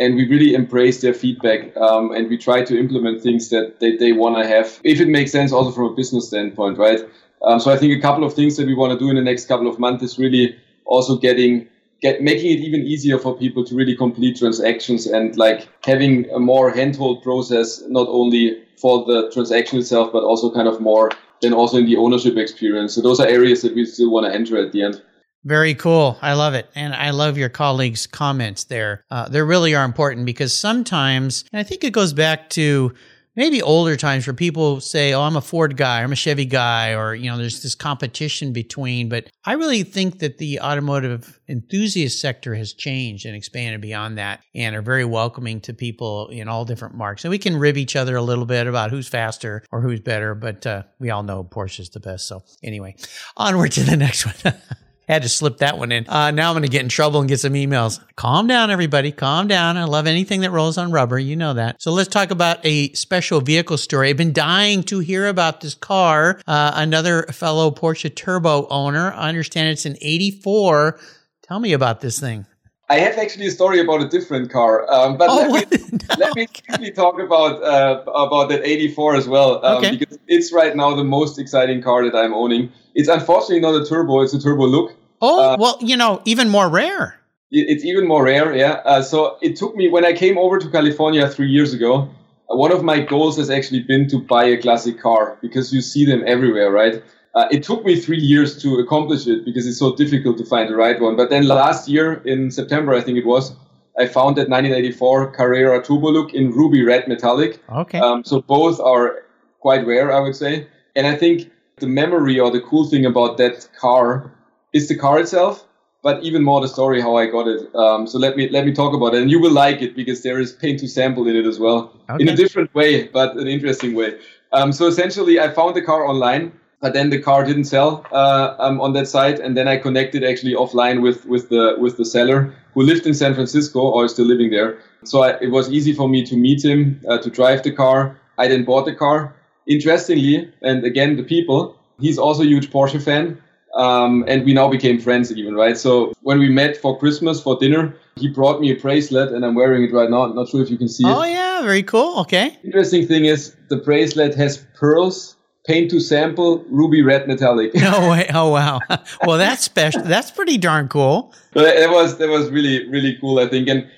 [0.00, 1.76] and we really embrace their feedback.
[1.76, 5.08] Um, and we try to implement things that they, they want to have, if it
[5.08, 7.00] makes sense, also from a business standpoint, right?
[7.42, 9.22] Um, so I think a couple of things that we want to do in the
[9.22, 11.68] next couple of months is really also getting
[12.02, 16.38] get making it even easier for people to really complete transactions and like having a
[16.38, 21.10] more handhold process, not only for the transaction itself, but also kind of more
[21.42, 22.94] than also in the ownership experience.
[22.94, 25.02] So those are areas that we still want to enter at the end.
[25.44, 26.18] Very cool.
[26.20, 26.68] I love it.
[26.74, 29.04] And I love your colleagues' comments there.
[29.10, 32.94] Uh, they really are important because sometimes, and I think it goes back to
[33.36, 36.94] maybe older times where people say, "Oh, I'm a Ford guy, I'm a Chevy guy,"
[36.94, 39.08] or you know, there's this competition between.
[39.08, 44.40] But I really think that the automotive enthusiast sector has changed and expanded beyond that,
[44.54, 47.24] and are very welcoming to people in all different marks.
[47.24, 50.34] And we can rib each other a little bit about who's faster or who's better,
[50.34, 52.26] but uh, we all know Porsche's the best.
[52.26, 52.96] So anyway,
[53.36, 54.54] onward to the next one.
[55.12, 56.08] had to slip that one in.
[56.08, 58.00] Uh, now I'm going to get in trouble and get some emails.
[58.16, 59.12] Calm down, everybody.
[59.12, 59.76] Calm down.
[59.76, 61.18] I love anything that rolls on rubber.
[61.18, 61.82] You know that.
[61.82, 64.10] So let's talk about a special vehicle story.
[64.10, 66.40] I've been dying to hear about this car.
[66.46, 69.12] Uh, another fellow Porsche Turbo owner.
[69.12, 70.98] I understand it's an 84.
[71.42, 72.46] Tell me about this thing.
[72.90, 76.14] I have actually a story about a different car, um, but oh, let, me, no.
[76.18, 79.96] let me quickly talk about uh, about that 84 as well, um, okay.
[79.96, 82.72] because it's right now the most exciting car that I'm owning.
[82.96, 84.96] It's unfortunately not a turbo; it's a turbo look.
[85.20, 87.16] Oh, uh, well, you know, even more rare.
[87.52, 88.80] It's even more rare, yeah.
[88.84, 92.08] Uh, so it took me when I came over to California three years ago.
[92.46, 96.04] one of my goals has actually been to buy a classic car because you see
[96.04, 97.02] them everywhere, right?
[97.34, 100.68] Uh, it took me three years to accomplish it because it's so difficult to find
[100.68, 101.16] the right one.
[101.16, 103.52] But then last year in September, I think it was,
[103.98, 107.60] I found that 1984 Carrera Turbo Look in ruby red metallic.
[107.68, 107.98] Okay.
[107.98, 109.24] Um, so both are
[109.60, 110.66] quite rare, I would say.
[110.96, 114.32] And I think the memory or the cool thing about that car
[114.72, 115.66] is the car itself,
[116.02, 117.74] but even more the story how I got it.
[117.74, 120.22] Um, so let me let me talk about it, and you will like it because
[120.22, 122.22] there is paint to sample in it as well, Okay.
[122.22, 124.18] in a different way, but an interesting way.
[124.52, 128.54] Um, so essentially, I found the car online, but then the car didn't sell uh,
[128.58, 132.04] um, on that site, and then I connected actually offline with with the with the
[132.04, 134.78] seller who lived in San Francisco or is still living there.
[135.04, 138.16] So I, it was easy for me to meet him, uh, to drive the car.
[138.38, 139.34] I then bought the car.
[139.66, 143.40] Interestingly, and again the people, he's also a huge Porsche fan.
[143.76, 145.76] Um, and we now became friends even, right?
[145.76, 149.54] So when we met for Christmas for dinner, he brought me a bracelet, and I'm
[149.54, 150.26] wearing it right now.
[150.26, 151.14] Not sure if you can see Oh it.
[151.14, 152.18] Oh, yeah, very cool.
[152.20, 152.58] Okay.
[152.64, 157.72] Interesting thing is the bracelet has pearls, paint to sample, ruby red metallic.
[157.80, 158.26] No way.
[158.34, 158.80] Oh wow.
[159.24, 160.02] well, that's special.
[160.02, 161.32] That's pretty darn cool.
[161.52, 163.88] But that was that was really really cool, I think, and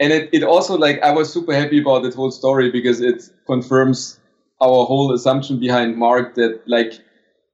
[0.00, 3.30] and it, it also like I was super happy about that whole story because it
[3.46, 4.18] confirms
[4.60, 7.00] our whole assumption behind Mark that like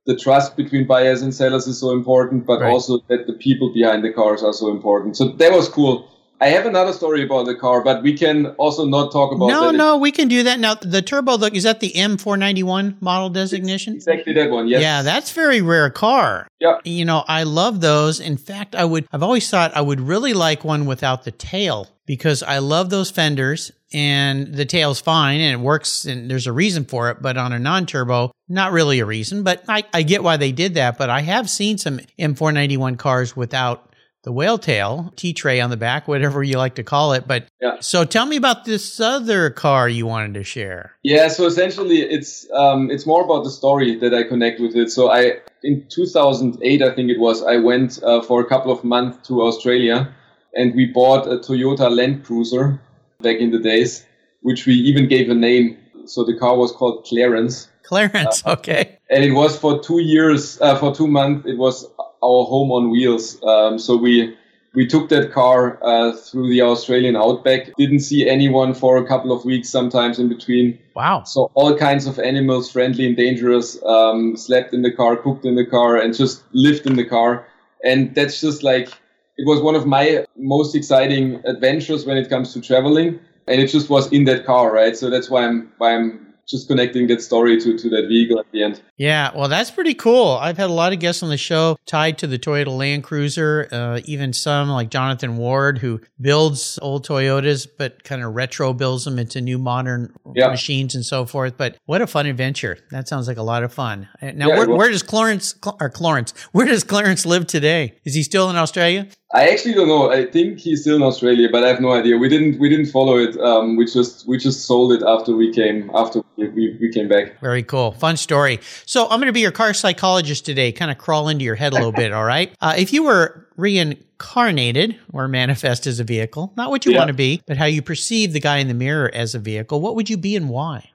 [0.07, 2.71] the trust between buyers and sellers is so important, but Right.
[2.73, 5.17] also that the people behind the cars are so important.
[5.17, 6.09] So that was cool.
[6.39, 9.73] I have another story about the car, but we can also not talk about No,
[9.73, 9.79] that.
[9.79, 10.75] no, we can do that now.
[10.75, 13.95] The turbo look is that the M491 model designation?
[13.95, 14.69] Exactly that one.
[14.69, 14.83] Yes.
[14.83, 16.47] Yeah, that's very rare car.
[16.61, 16.77] Yeah.
[16.85, 18.21] You know, I love those.
[18.21, 21.89] In fact, I would I've always thought I would really like one without the tail
[22.07, 26.53] because I love those fenders and the tail's fine and it works and there's a
[26.53, 30.23] reason for it, but on a non-turbo, not really a reason, but I, I get
[30.23, 33.93] why they did that, but I have seen some M491 cars without
[34.23, 37.29] the whale tail, tea tray on the back, whatever you like to call it.
[37.29, 37.77] But Yeah.
[37.79, 40.97] so tell me about this other car you wanted to share.
[41.05, 44.91] Yeah, so essentially it's um, it's more about the story that I connect with it.
[44.91, 48.83] So I in 2008 I think it was I went uh, for a couple of
[48.83, 50.13] months to Australia
[50.57, 52.81] and we bought a Toyota Land Cruiser
[53.23, 54.05] back in the days,
[54.43, 55.77] which we even gave a name.
[56.07, 58.99] So the car was called Clarence, Clarence, okay.
[59.11, 61.47] and it was for two years, uh, for two months.
[61.47, 63.43] It was our home on wheels.
[63.43, 64.37] Um, so we
[64.75, 67.75] we took that car uh, through the Australian outback.
[67.77, 70.79] Didn't see anyone for a couple of weeks, sometimes in between.
[70.95, 71.25] Wow.
[71.25, 75.57] So all kinds of animals, friendly and dangerous, um, slept in the car, cooked in
[75.57, 77.47] the car, and just lived in the car.
[77.85, 78.91] And that's just like
[79.39, 83.19] it was one of my most exciting adventures when it comes to traveling.
[83.49, 84.97] And it just was in that car, right?
[84.97, 88.47] So that's why I'm why I'm just connecting that story to, to that vehicle at
[88.53, 88.81] the end.
[88.99, 90.39] Yeah, well, that's pretty cool.
[90.41, 93.67] I've had a lot of guests on the show tied to the Toyota Land Cruiser,
[93.73, 99.05] uh, even some like Jonathan Ward, who builds old Toyotas, but kind of retro builds
[99.05, 100.49] them into new modern Yeah.
[100.49, 101.57] machines and so forth.
[101.57, 102.79] But what a fun adventure!
[102.93, 104.09] That sounds like a lot of fun.
[104.23, 106.33] Uh, Now, Yeah, where, where does Clarence or Clarence?
[106.53, 107.99] Where does Clarence live today?
[108.05, 109.09] Is he still in Australia?
[109.35, 110.11] I actually don't know.
[110.11, 112.17] I think he's still in Australia, but I have no idea.
[112.17, 113.37] We didn't we didn't follow it.
[113.41, 117.41] Um, we just we just sold it after we came after we, we, came back.
[117.41, 117.93] Very cool.
[117.93, 118.61] Fun story.
[118.85, 121.73] So I'm going to be your car psychologist today, kind of crawl into your head
[121.73, 122.13] a little bit.
[122.13, 122.55] All right.
[122.67, 126.99] Uh, if you were reincarnated or manifest as a vehicle, not what you Yeah.
[126.99, 129.81] want to be, but how you perceive the guy in the mirror as a vehicle,
[129.81, 130.91] what would you be and why?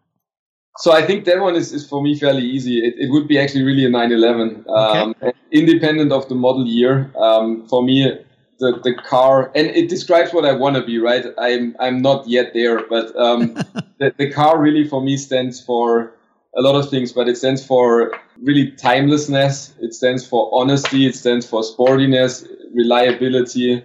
[0.78, 2.80] So I think that one is, is for me fairly easy.
[2.80, 4.66] It, it would be actually really a 911.
[4.70, 5.16] Um,
[5.52, 8.10] Independent of the model year, um, for me,
[8.60, 11.26] the, the car, and it describes what I want to be, right?
[11.38, 13.54] I'm, I'm not yet there, but um,
[14.00, 16.14] the, the car really for me stands for
[16.56, 19.74] a lot of things, but it stands for really timelessness.
[19.82, 21.06] It stands for honesty.
[21.06, 23.84] It stands for sportiness, reliability,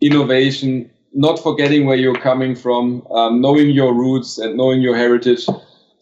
[0.00, 5.46] innovation, not forgetting where you're coming from, um, knowing your roots and knowing your heritage.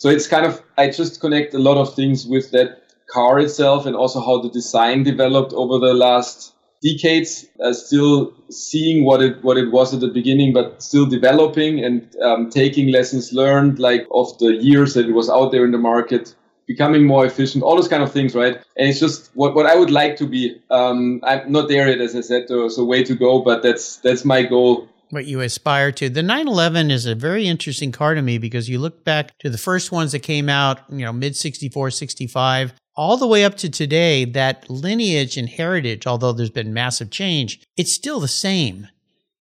[0.03, 3.87] So it's kind of, I just connect a lot of things with that car itself
[3.87, 9.45] and also how the design developed over the last decades, uh, still seeing what it,
[9.45, 14.05] what it was at the beginning, but still developing and um, taking lessons learned, like
[14.11, 16.35] of the years that it was out there in the market,
[16.67, 18.57] becoming more efficient, all those kind of things, right?
[18.77, 20.61] And it's just what, what I would like to be.
[20.69, 23.99] Um, I'm not there yet, as I said, so so way to go, but that's,
[23.99, 26.09] that's my goal What you aspire to.
[26.09, 29.59] The 911 is a very interesting car to me because you look back to the
[29.59, 33.69] first ones that came out, you know, mid 64, 65, all the way up to
[33.69, 38.89] today, that lineage and heritage, although there's been massive change, it's still the same.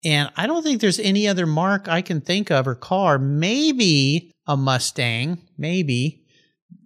[0.03, 4.33] And I don't think there's any other mark I can think of or car, maybe
[4.47, 6.25] a Mustang, maybe,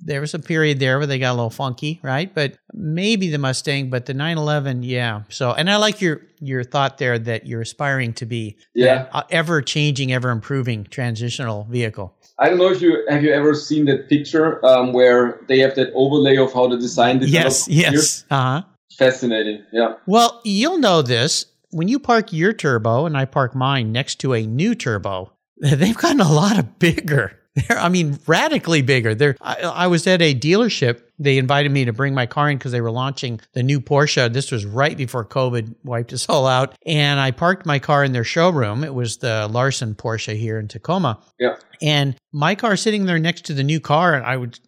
[0.04, 2.32] there was a period there where they got a little funky, right?
[2.32, 5.22] But maybe the Mustang, but the 911, yeah.
[5.30, 9.22] So, and I like your your thought there that you're aspiring to be yeah uh,
[9.30, 12.14] ever changing, ever improving transitional vehicle.
[12.38, 15.74] I don't know if you have you ever seen that picture um, where they have
[15.76, 18.24] that overlay of how the design Yes, yes.
[18.30, 18.62] Uh huh.
[18.98, 19.64] Fascinating.
[19.72, 19.94] Yeah.
[20.06, 24.34] Well, you'll know this when you park your turbo and I park mine next to
[24.34, 25.32] a new turbo.
[25.56, 27.40] They've gotten a lot of bigger.
[27.54, 29.14] They're, I mean, radically bigger.
[29.14, 31.02] They're, I, I was at a dealership.
[31.20, 34.32] They invited me to bring my car in because they were launching the new Porsche.
[34.32, 36.74] This was right before COVID wiped us all out.
[36.84, 38.82] And I parked my car in their showroom.
[38.82, 41.20] It was the Larson Porsche here in Tacoma.
[41.38, 41.56] Yeah.
[41.80, 44.58] And my car sitting there next to the new car, and I would,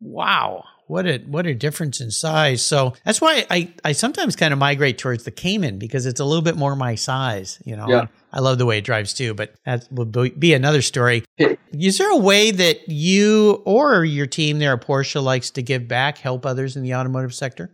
[0.00, 2.64] wow, what a what a difference in size.
[2.64, 6.24] So that's why I, I sometimes kind of migrate towards the Cayman because it's a
[6.24, 7.60] little bit more my size.
[7.64, 8.06] You know, Yeah.
[8.32, 11.24] I love the way it drives too, but that will be be another story.
[11.72, 15.88] Is there a way that you or your team there at Porsche likes to give
[15.88, 17.70] back, help others in the automotive sector?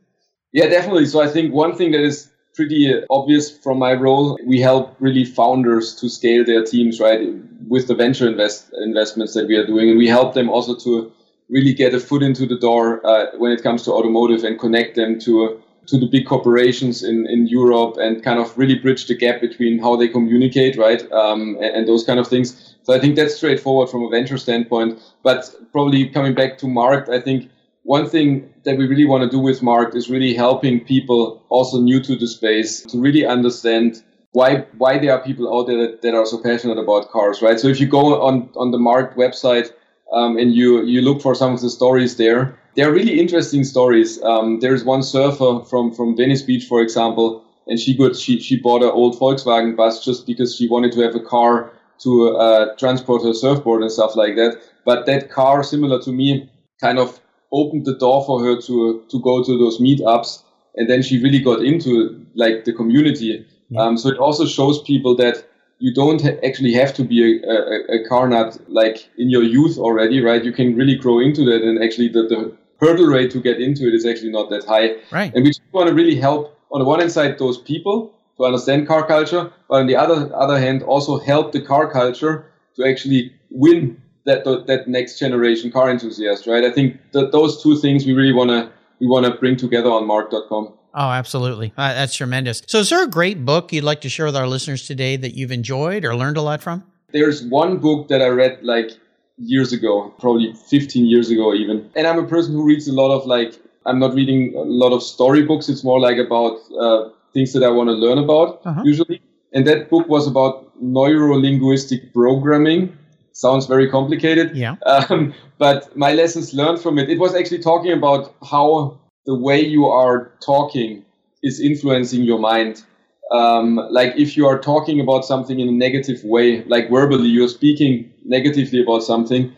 [0.52, 1.06] Yeah, definitely.
[1.06, 4.94] So I think one thing that is pretty uh, obvious from my role, we help
[5.00, 7.20] really founders to scale their teams, right?
[7.66, 11.12] With the venture invest investments that we are doing, and we help them also to
[11.48, 14.96] really get a foot into the door uh, when it comes to automotive and connect
[14.96, 19.16] them to to the big corporations in, in Europe and kind of really bridge the
[19.16, 21.10] gap between how they communicate, right?
[21.10, 22.76] Um, and, and those kind of things.
[22.84, 25.00] So I think that's straightforward from a venture standpoint.
[25.22, 27.50] But probably coming back to Mark, I think
[27.82, 31.80] one thing that we really want to do with Mark is really helping people also
[31.80, 36.02] new to the space to really understand why why there are people out there that,
[36.02, 37.58] that are so passionate about cars, right?
[37.58, 39.72] So if you go on on the Mark website
[40.12, 43.64] um, and you you look for some of the stories there, they are really interesting
[43.64, 44.22] stories.
[44.22, 48.56] Um, there's one surfer from from Venice Beach, for example, and she got she she
[48.56, 52.76] bought an old Volkswagen bus just because she wanted to have a car to uh,
[52.76, 54.58] transport her surfboard and stuff like that.
[54.84, 56.50] But that car, similar to me,
[56.80, 57.20] kind of
[57.52, 60.42] opened the door for her to to go to those meetups,
[60.76, 63.46] and then she really got into like the community.
[63.78, 65.46] Um, so it also shows people that
[65.82, 67.56] you don't ha- actually have to be a, a,
[67.96, 70.44] a car nut like in your youth already, right?
[70.44, 73.88] You can really grow into that, and actually the, the hurdle rate to get into
[73.88, 74.94] it is actually not that high.
[75.10, 75.34] Right.
[75.34, 78.44] And we just want to really help on the one hand side those people to
[78.44, 82.86] understand car culture, but on the other other hand also help the car culture to
[82.86, 86.64] actually win that that next generation car enthusiast, right?
[86.64, 88.70] I think that those two things we really want to
[89.00, 90.74] we want to bring together on mark.com.
[90.94, 91.72] Oh, absolutely.
[91.76, 92.62] Uh, that's tremendous.
[92.66, 95.34] So, is there a great book you'd like to share with our listeners today that
[95.34, 96.84] you've enjoyed or learned a lot from?
[97.12, 98.90] There's one book that I read like
[99.38, 101.90] years ago, probably 15 years ago even.
[101.96, 103.54] And I'm a person who reads a lot of like,
[103.86, 105.68] I'm not reading a lot of storybooks.
[105.68, 108.82] It's more like about uh, things that I want to learn about Uh-huh.
[108.84, 109.20] usually.
[109.54, 112.96] And that book was about neuro-linguistic programming.
[113.32, 114.56] Sounds very complicated.
[114.56, 114.76] Yeah.
[114.86, 119.60] Um, but my lessons learned from it, it was actually talking about how the way
[119.60, 121.04] you are talking
[121.42, 122.84] is influencing your mind.
[123.30, 127.48] Um, like if you are talking about something in a negative way, like verbally, you're
[127.48, 129.54] speaking negatively about something,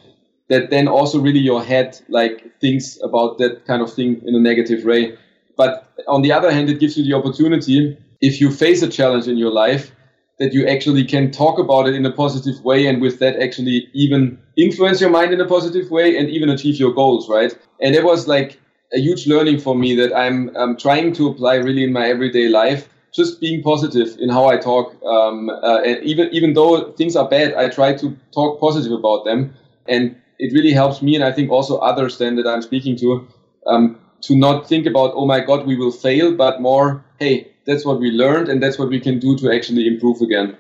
[0.49, 4.41] that then also really your head like thinks about that kind of thing in a
[4.41, 5.17] negative way.
[5.57, 9.29] But on the other hand, it gives you the opportunity if you face a challenge
[9.29, 9.93] in your life
[10.39, 13.89] that you actually can talk about it in a positive way and with that actually
[13.93, 17.57] even influence your mind in a positive way and even achieve your goals, right?
[17.81, 18.59] And it was like
[18.95, 22.49] a huge learning for me that I'm, I'm trying to apply really in my everyday
[22.49, 22.89] life.
[23.13, 27.29] Just being positive in how I talk, um, uh, and even even though things are
[27.29, 29.55] bad, I try to talk positive about them,
[29.87, 33.25] and it really helps me, and I think also others then that I'm speaking to,
[33.69, 37.85] um, to not think about oh my god we will fail, but more hey that's
[37.85, 40.57] what we learned and that's what we can do to actually improve again.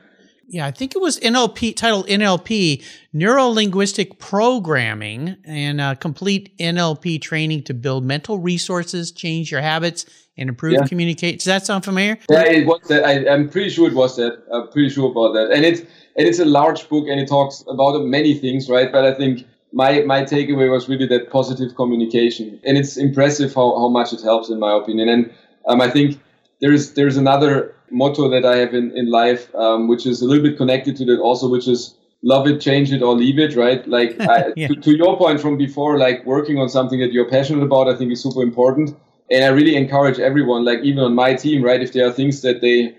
[0.48, 7.20] Yeah, I think it was NLP, titled NLP, Neuro Linguistic Programming, and uh, complete NLP
[7.20, 10.86] training to build mental resources, change your habits, and improve Yeah.
[10.86, 11.38] communicate.
[11.38, 12.18] Does that sound familiar?
[12.30, 13.04] Yeah, it was that.
[13.04, 14.42] I, I'm pretty sure it was that.
[14.52, 15.50] I'm pretty sure about that.
[15.52, 15.80] And it's
[16.16, 18.90] and it's a large book and it talks about many things, right?
[18.90, 23.76] But I think my my takeaway was really that positive communication, and it's impressive how,
[23.76, 25.08] how much it helps, in my opinion.
[25.08, 25.32] And
[25.66, 26.20] um, I think
[26.60, 30.42] there's there's another motto that I have in in life, um, which is a little
[30.42, 33.86] bit connected to that also, which is love it, change it, or leave it, right?
[33.86, 34.68] Like I, Yeah.
[34.68, 37.96] to, to your point from before, like working on something that you're passionate about, I
[37.96, 38.96] think is super important.
[39.30, 41.82] And I really encourage everyone, like even on my team, right?
[41.82, 42.96] If there are things that they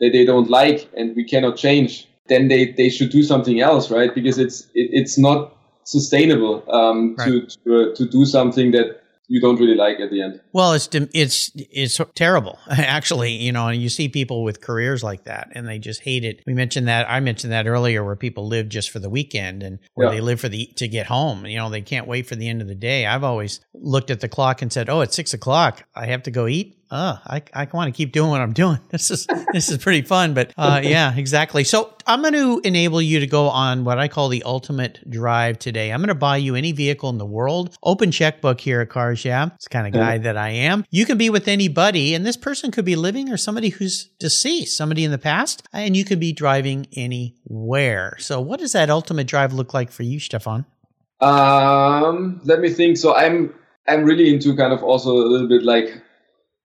[0.00, 3.90] that they don't like and we cannot change, then they, they should do something else,
[3.90, 4.14] right?
[4.14, 9.40] Because it's it, it's not sustainable um, to to, uh, to do something that you
[9.40, 10.40] don't really like at the end.
[10.52, 13.32] Well, it's it's it's terrible actually.
[13.32, 16.42] You know, and you see people with careers like that, and they just hate it.
[16.46, 19.78] We mentioned that I mentioned that earlier, where people live just for the weekend and
[19.94, 20.14] where yeah.
[20.14, 21.46] they live for the to get home.
[21.46, 23.06] You know, they can't wait for the end of the day.
[23.06, 25.84] I've always looked at the clock and said, "Oh, it's six o'clock.
[25.94, 28.78] I have to go eat." Oh, I, I want to keep doing what I'm doing.
[28.94, 30.34] This is this is pretty fun.
[30.34, 31.64] But uh, yeah, exactly.
[31.64, 35.58] So I'm going to enable you to go on what I call the ultimate drive
[35.58, 35.90] today.
[35.90, 37.76] I'm going to buy you any vehicle in the world.
[37.82, 39.48] Open checkbook here at Cars Yeah.
[39.56, 40.84] It's the kind of guy that I am.
[40.90, 44.76] You can be with anybody, and this person could be living or somebody who's deceased,
[44.76, 48.16] somebody in the past, and you could be driving anywhere.
[48.20, 50.66] So what does that ultimate drive look like for you, Stefan?
[51.20, 52.96] Um, let me think.
[52.96, 53.52] So I'm
[53.88, 56.00] I'm really into kind of also a little bit like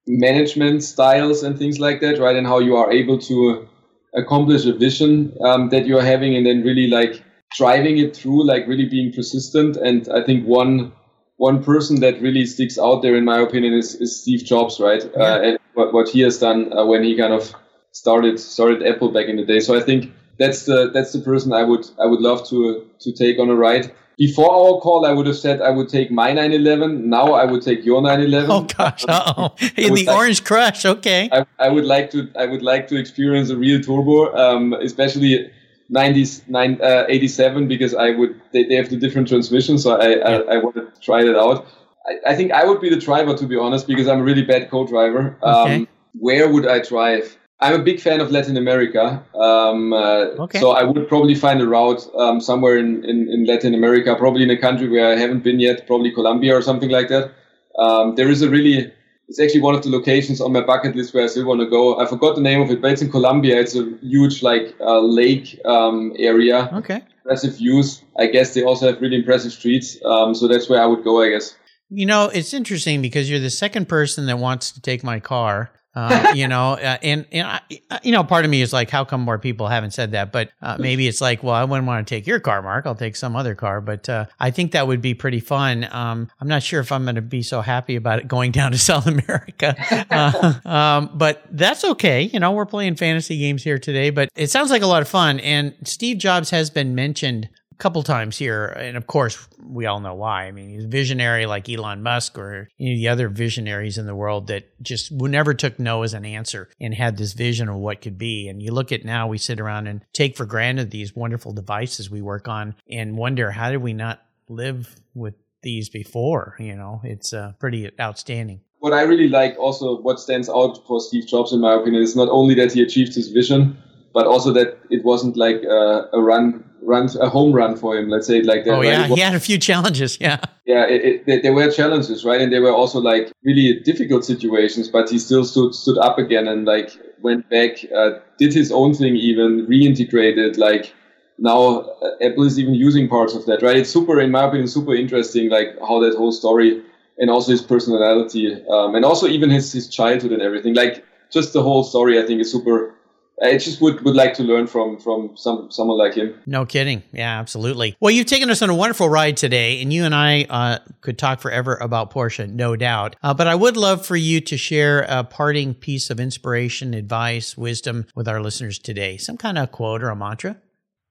[0.10, 2.36] management styles and things like that, right?
[2.36, 3.68] And how you are able to
[4.16, 7.24] accomplish a vision um, that you're having and then really like
[7.56, 9.78] driving it through, like really being persistent.
[9.78, 10.92] And I think one
[11.38, 15.02] one person that really sticks out there, in my opinion, is, is Steve Jobs, right?
[15.16, 15.24] Yeah.
[15.24, 17.54] Uh, and what, what he has done uh, when he kind of
[17.92, 19.60] started started Apple back in the day.
[19.60, 23.12] So I think that's the that's the person I would I would love to to
[23.12, 26.34] take on a ride before our call, I would have said I would take my
[26.34, 27.10] 911.
[27.10, 28.52] Now I would take your 911.
[28.52, 29.06] Oh gosh!
[29.10, 30.86] Oh, hey, the like, Orange Crush.
[30.86, 31.30] Okay.
[31.32, 32.30] I, I, would like to.
[32.38, 35.50] I would like to experience a real turbo, um, especially
[35.90, 38.40] 90s, nine, uh, 87, because I would.
[38.52, 41.66] They, they have the different transmission, so I I, I want to try that out.
[42.06, 44.44] I, I, think I would be the driver, to be honest, because I'm a really
[44.44, 45.38] bad co-driver.
[45.42, 45.88] Um, okay.
[46.14, 47.38] Where would I drive?
[47.62, 49.22] I'm a big fan of Latin America.
[49.36, 50.60] Um, uh, okay.
[50.60, 54.44] So I would probably find a route um, somewhere in, in, in, Latin America, probably
[54.44, 57.32] in a country where I haven't been yet, probably Colombia or something like that.
[57.78, 58.94] Um, there is a really,
[59.28, 61.70] it's actually one of the locations on my bucket list where I still want to
[61.70, 62.00] go.
[62.00, 63.60] I forgot the name of it, but it's in Colombia.
[63.60, 66.70] It's a huge like uh, lake um, area.
[66.74, 67.02] Okay.
[67.26, 68.02] Impressive views.
[68.18, 69.98] I guess they also have really impressive streets.
[70.06, 71.58] Um, so that's where I would go, I guess.
[71.90, 75.72] You know, it's interesting because you're the second person that wants to take my car.
[75.96, 77.62] Uh, you know, uh, and and I,
[78.04, 80.32] you know, part of me is like, how come more people haven't said that?
[80.32, 82.86] But uh, maybe it's like, well, I wouldn't want to take your car, Mark.
[82.86, 83.82] I'll take some other car.
[83.82, 85.88] But uh, I think that would be pretty fun.
[85.92, 88.72] Um, I'm not sure if I'm going to be so happy about it going down
[88.72, 89.76] to South America,
[90.12, 92.24] uh, um, but that's okay.
[92.24, 95.08] You know, we're playing fantasy games here today, but it sounds like a lot of
[95.08, 95.40] fun.
[95.40, 100.14] And Steve Jobs has been mentioned couple times here, and of course we all know
[100.14, 100.44] why.
[100.46, 104.16] I mean, he's visionary like Elon Musk or any of the other visionaries in the
[104.16, 108.02] world that just never took no as an answer and had this vision of what
[108.02, 108.50] could be.
[108.50, 112.10] And you look at now, we sit around and take for granted these wonderful devices
[112.10, 116.56] we work on and wonder how did we not live with these before?
[116.60, 121.02] You know, it's uh, pretty outstanding what I really like also what stands out for
[121.02, 123.78] Steve Jobs in my opinion is not only that he achieved his vision,
[124.14, 128.10] but also that it wasn't like a, a run run a home run for him.
[128.10, 128.74] Let's say like that.
[128.74, 130.18] Oh yeah, he had a few challenges.
[130.20, 130.40] Yeah.
[130.66, 132.40] Yeah, it, it, there were challenges, right?
[132.40, 136.48] And they were also like really difficult situations, but he still stood stood up again
[136.48, 136.92] and like
[137.22, 140.58] went back, uh, did his own thing, even reintegrated.
[140.58, 140.94] Like
[141.38, 143.78] now, uh, Apple is even using parts of that, right?
[143.78, 146.82] It's super, in my opinion, super interesting, like how that whole story
[147.18, 150.74] and also his personality, um, and also even his his childhood and everything.
[150.76, 152.94] Like just the whole story, I think is super
[153.42, 156.36] I just would, would like to learn from from some someone like him.
[156.46, 157.04] No kidding.
[157.12, 157.96] Yeah, absolutely.
[158.00, 161.18] Well, you've taken us on a wonderful ride today, and you and I uh, could
[161.18, 163.16] talk forever about Porsche, no doubt.
[163.24, 167.58] Uh, but I would love for you to share a parting piece of inspiration, advice,
[167.58, 169.18] wisdom with our listeners today.
[169.18, 170.58] Some kind of quote or a mantra.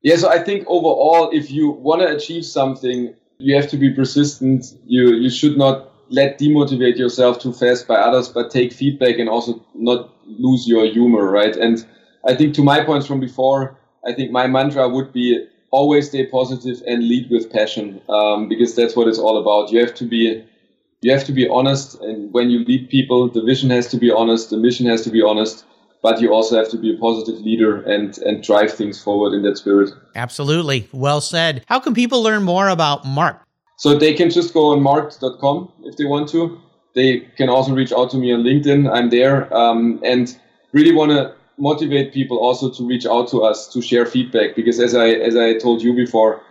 [0.03, 0.17] Yeah.
[0.17, 4.67] So I think overall, if you want to achieve something, you have to be persistent.
[4.85, 9.29] You you should not let demotivate yourself too fast by others, but take feedback and
[9.29, 11.57] also not lose your humor, right?
[11.57, 11.87] And
[12.29, 13.77] I think to my points from before,
[14.07, 18.77] I think my mantra would be always stay positive and lead with passion um, because
[18.77, 19.73] that's what it's all about.
[19.73, 20.45] You have to be
[21.01, 24.11] you have to be honest, and when you lead people, the vision has to be
[24.11, 25.65] honest, the mission has to be honest,
[26.03, 29.43] but you also have to be a positive leader and and drive things forward in
[29.43, 29.91] that spirit.
[30.15, 31.65] Absolutely, well said.
[31.67, 33.41] How can people learn more about Mark?
[33.77, 36.61] So they can just go on mark.com if they want to.
[36.95, 38.93] They can also reach out to me on LinkedIn.
[38.93, 40.37] I'm there, um, and
[40.73, 44.81] really want to motivate people also to reach out to us to share feedback because
[44.81, 46.43] as I as I told you before,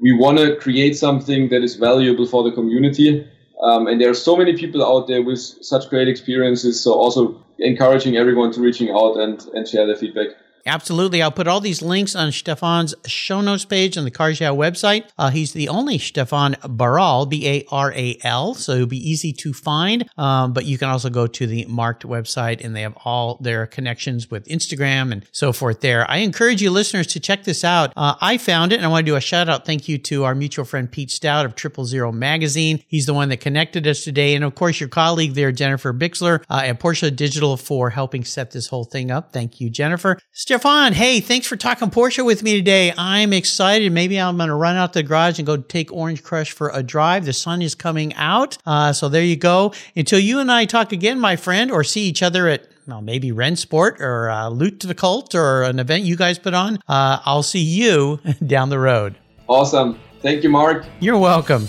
[0.00, 3.26] we want to create something that is valuable for the community.
[3.62, 6.80] Um, and there are so many people out there with such great experiences.
[6.80, 10.28] So also encouraging everyone to reaching out and, and share their feedback.
[10.68, 11.22] Absolutely.
[11.22, 15.08] I'll put all these links on Stefan's show notes page on the Cars Yeah website.
[15.18, 19.32] Uh, he's the only Stefan Baral, B A R A L, so it'll be easy
[19.32, 20.08] to find.
[20.18, 23.66] Um, but you can also go to the Marked website and they have all their
[23.66, 26.08] connections with Instagram and so forth there.
[26.10, 27.92] I encourage you listeners to check this out.
[27.96, 30.24] Uh, I found it and I want to do a shout out thank you to
[30.24, 32.82] our mutual friend Pete Stout of Triple Zero Magazine.
[32.86, 34.34] He's the one that connected us today.
[34.34, 38.50] And of course, your colleague there, Jennifer Bixler uh, at Porsche Digital for helping set
[38.50, 39.32] this whole thing up.
[39.32, 40.18] Thank you, Jennifer.
[40.58, 42.92] Stefan, hey, thanks for talking Porsche with me today.
[42.98, 43.92] I'm excited.
[43.92, 46.82] Maybe I'm going to run out the garage and go take Orange Crush for a
[46.82, 47.26] drive.
[47.26, 48.58] The sun is coming out.
[48.66, 49.72] Uh, so there you go.
[49.94, 53.30] Until you and I talk again, my friend, or see each other at well, maybe
[53.30, 58.18] Rennsport or uh, Luftgekühlt or an event you guys put on, uh, I'll see you
[58.44, 59.16] down the road.
[59.46, 59.96] Awesome.
[60.22, 60.86] Thank you, Mark.
[60.98, 61.68] You're welcome.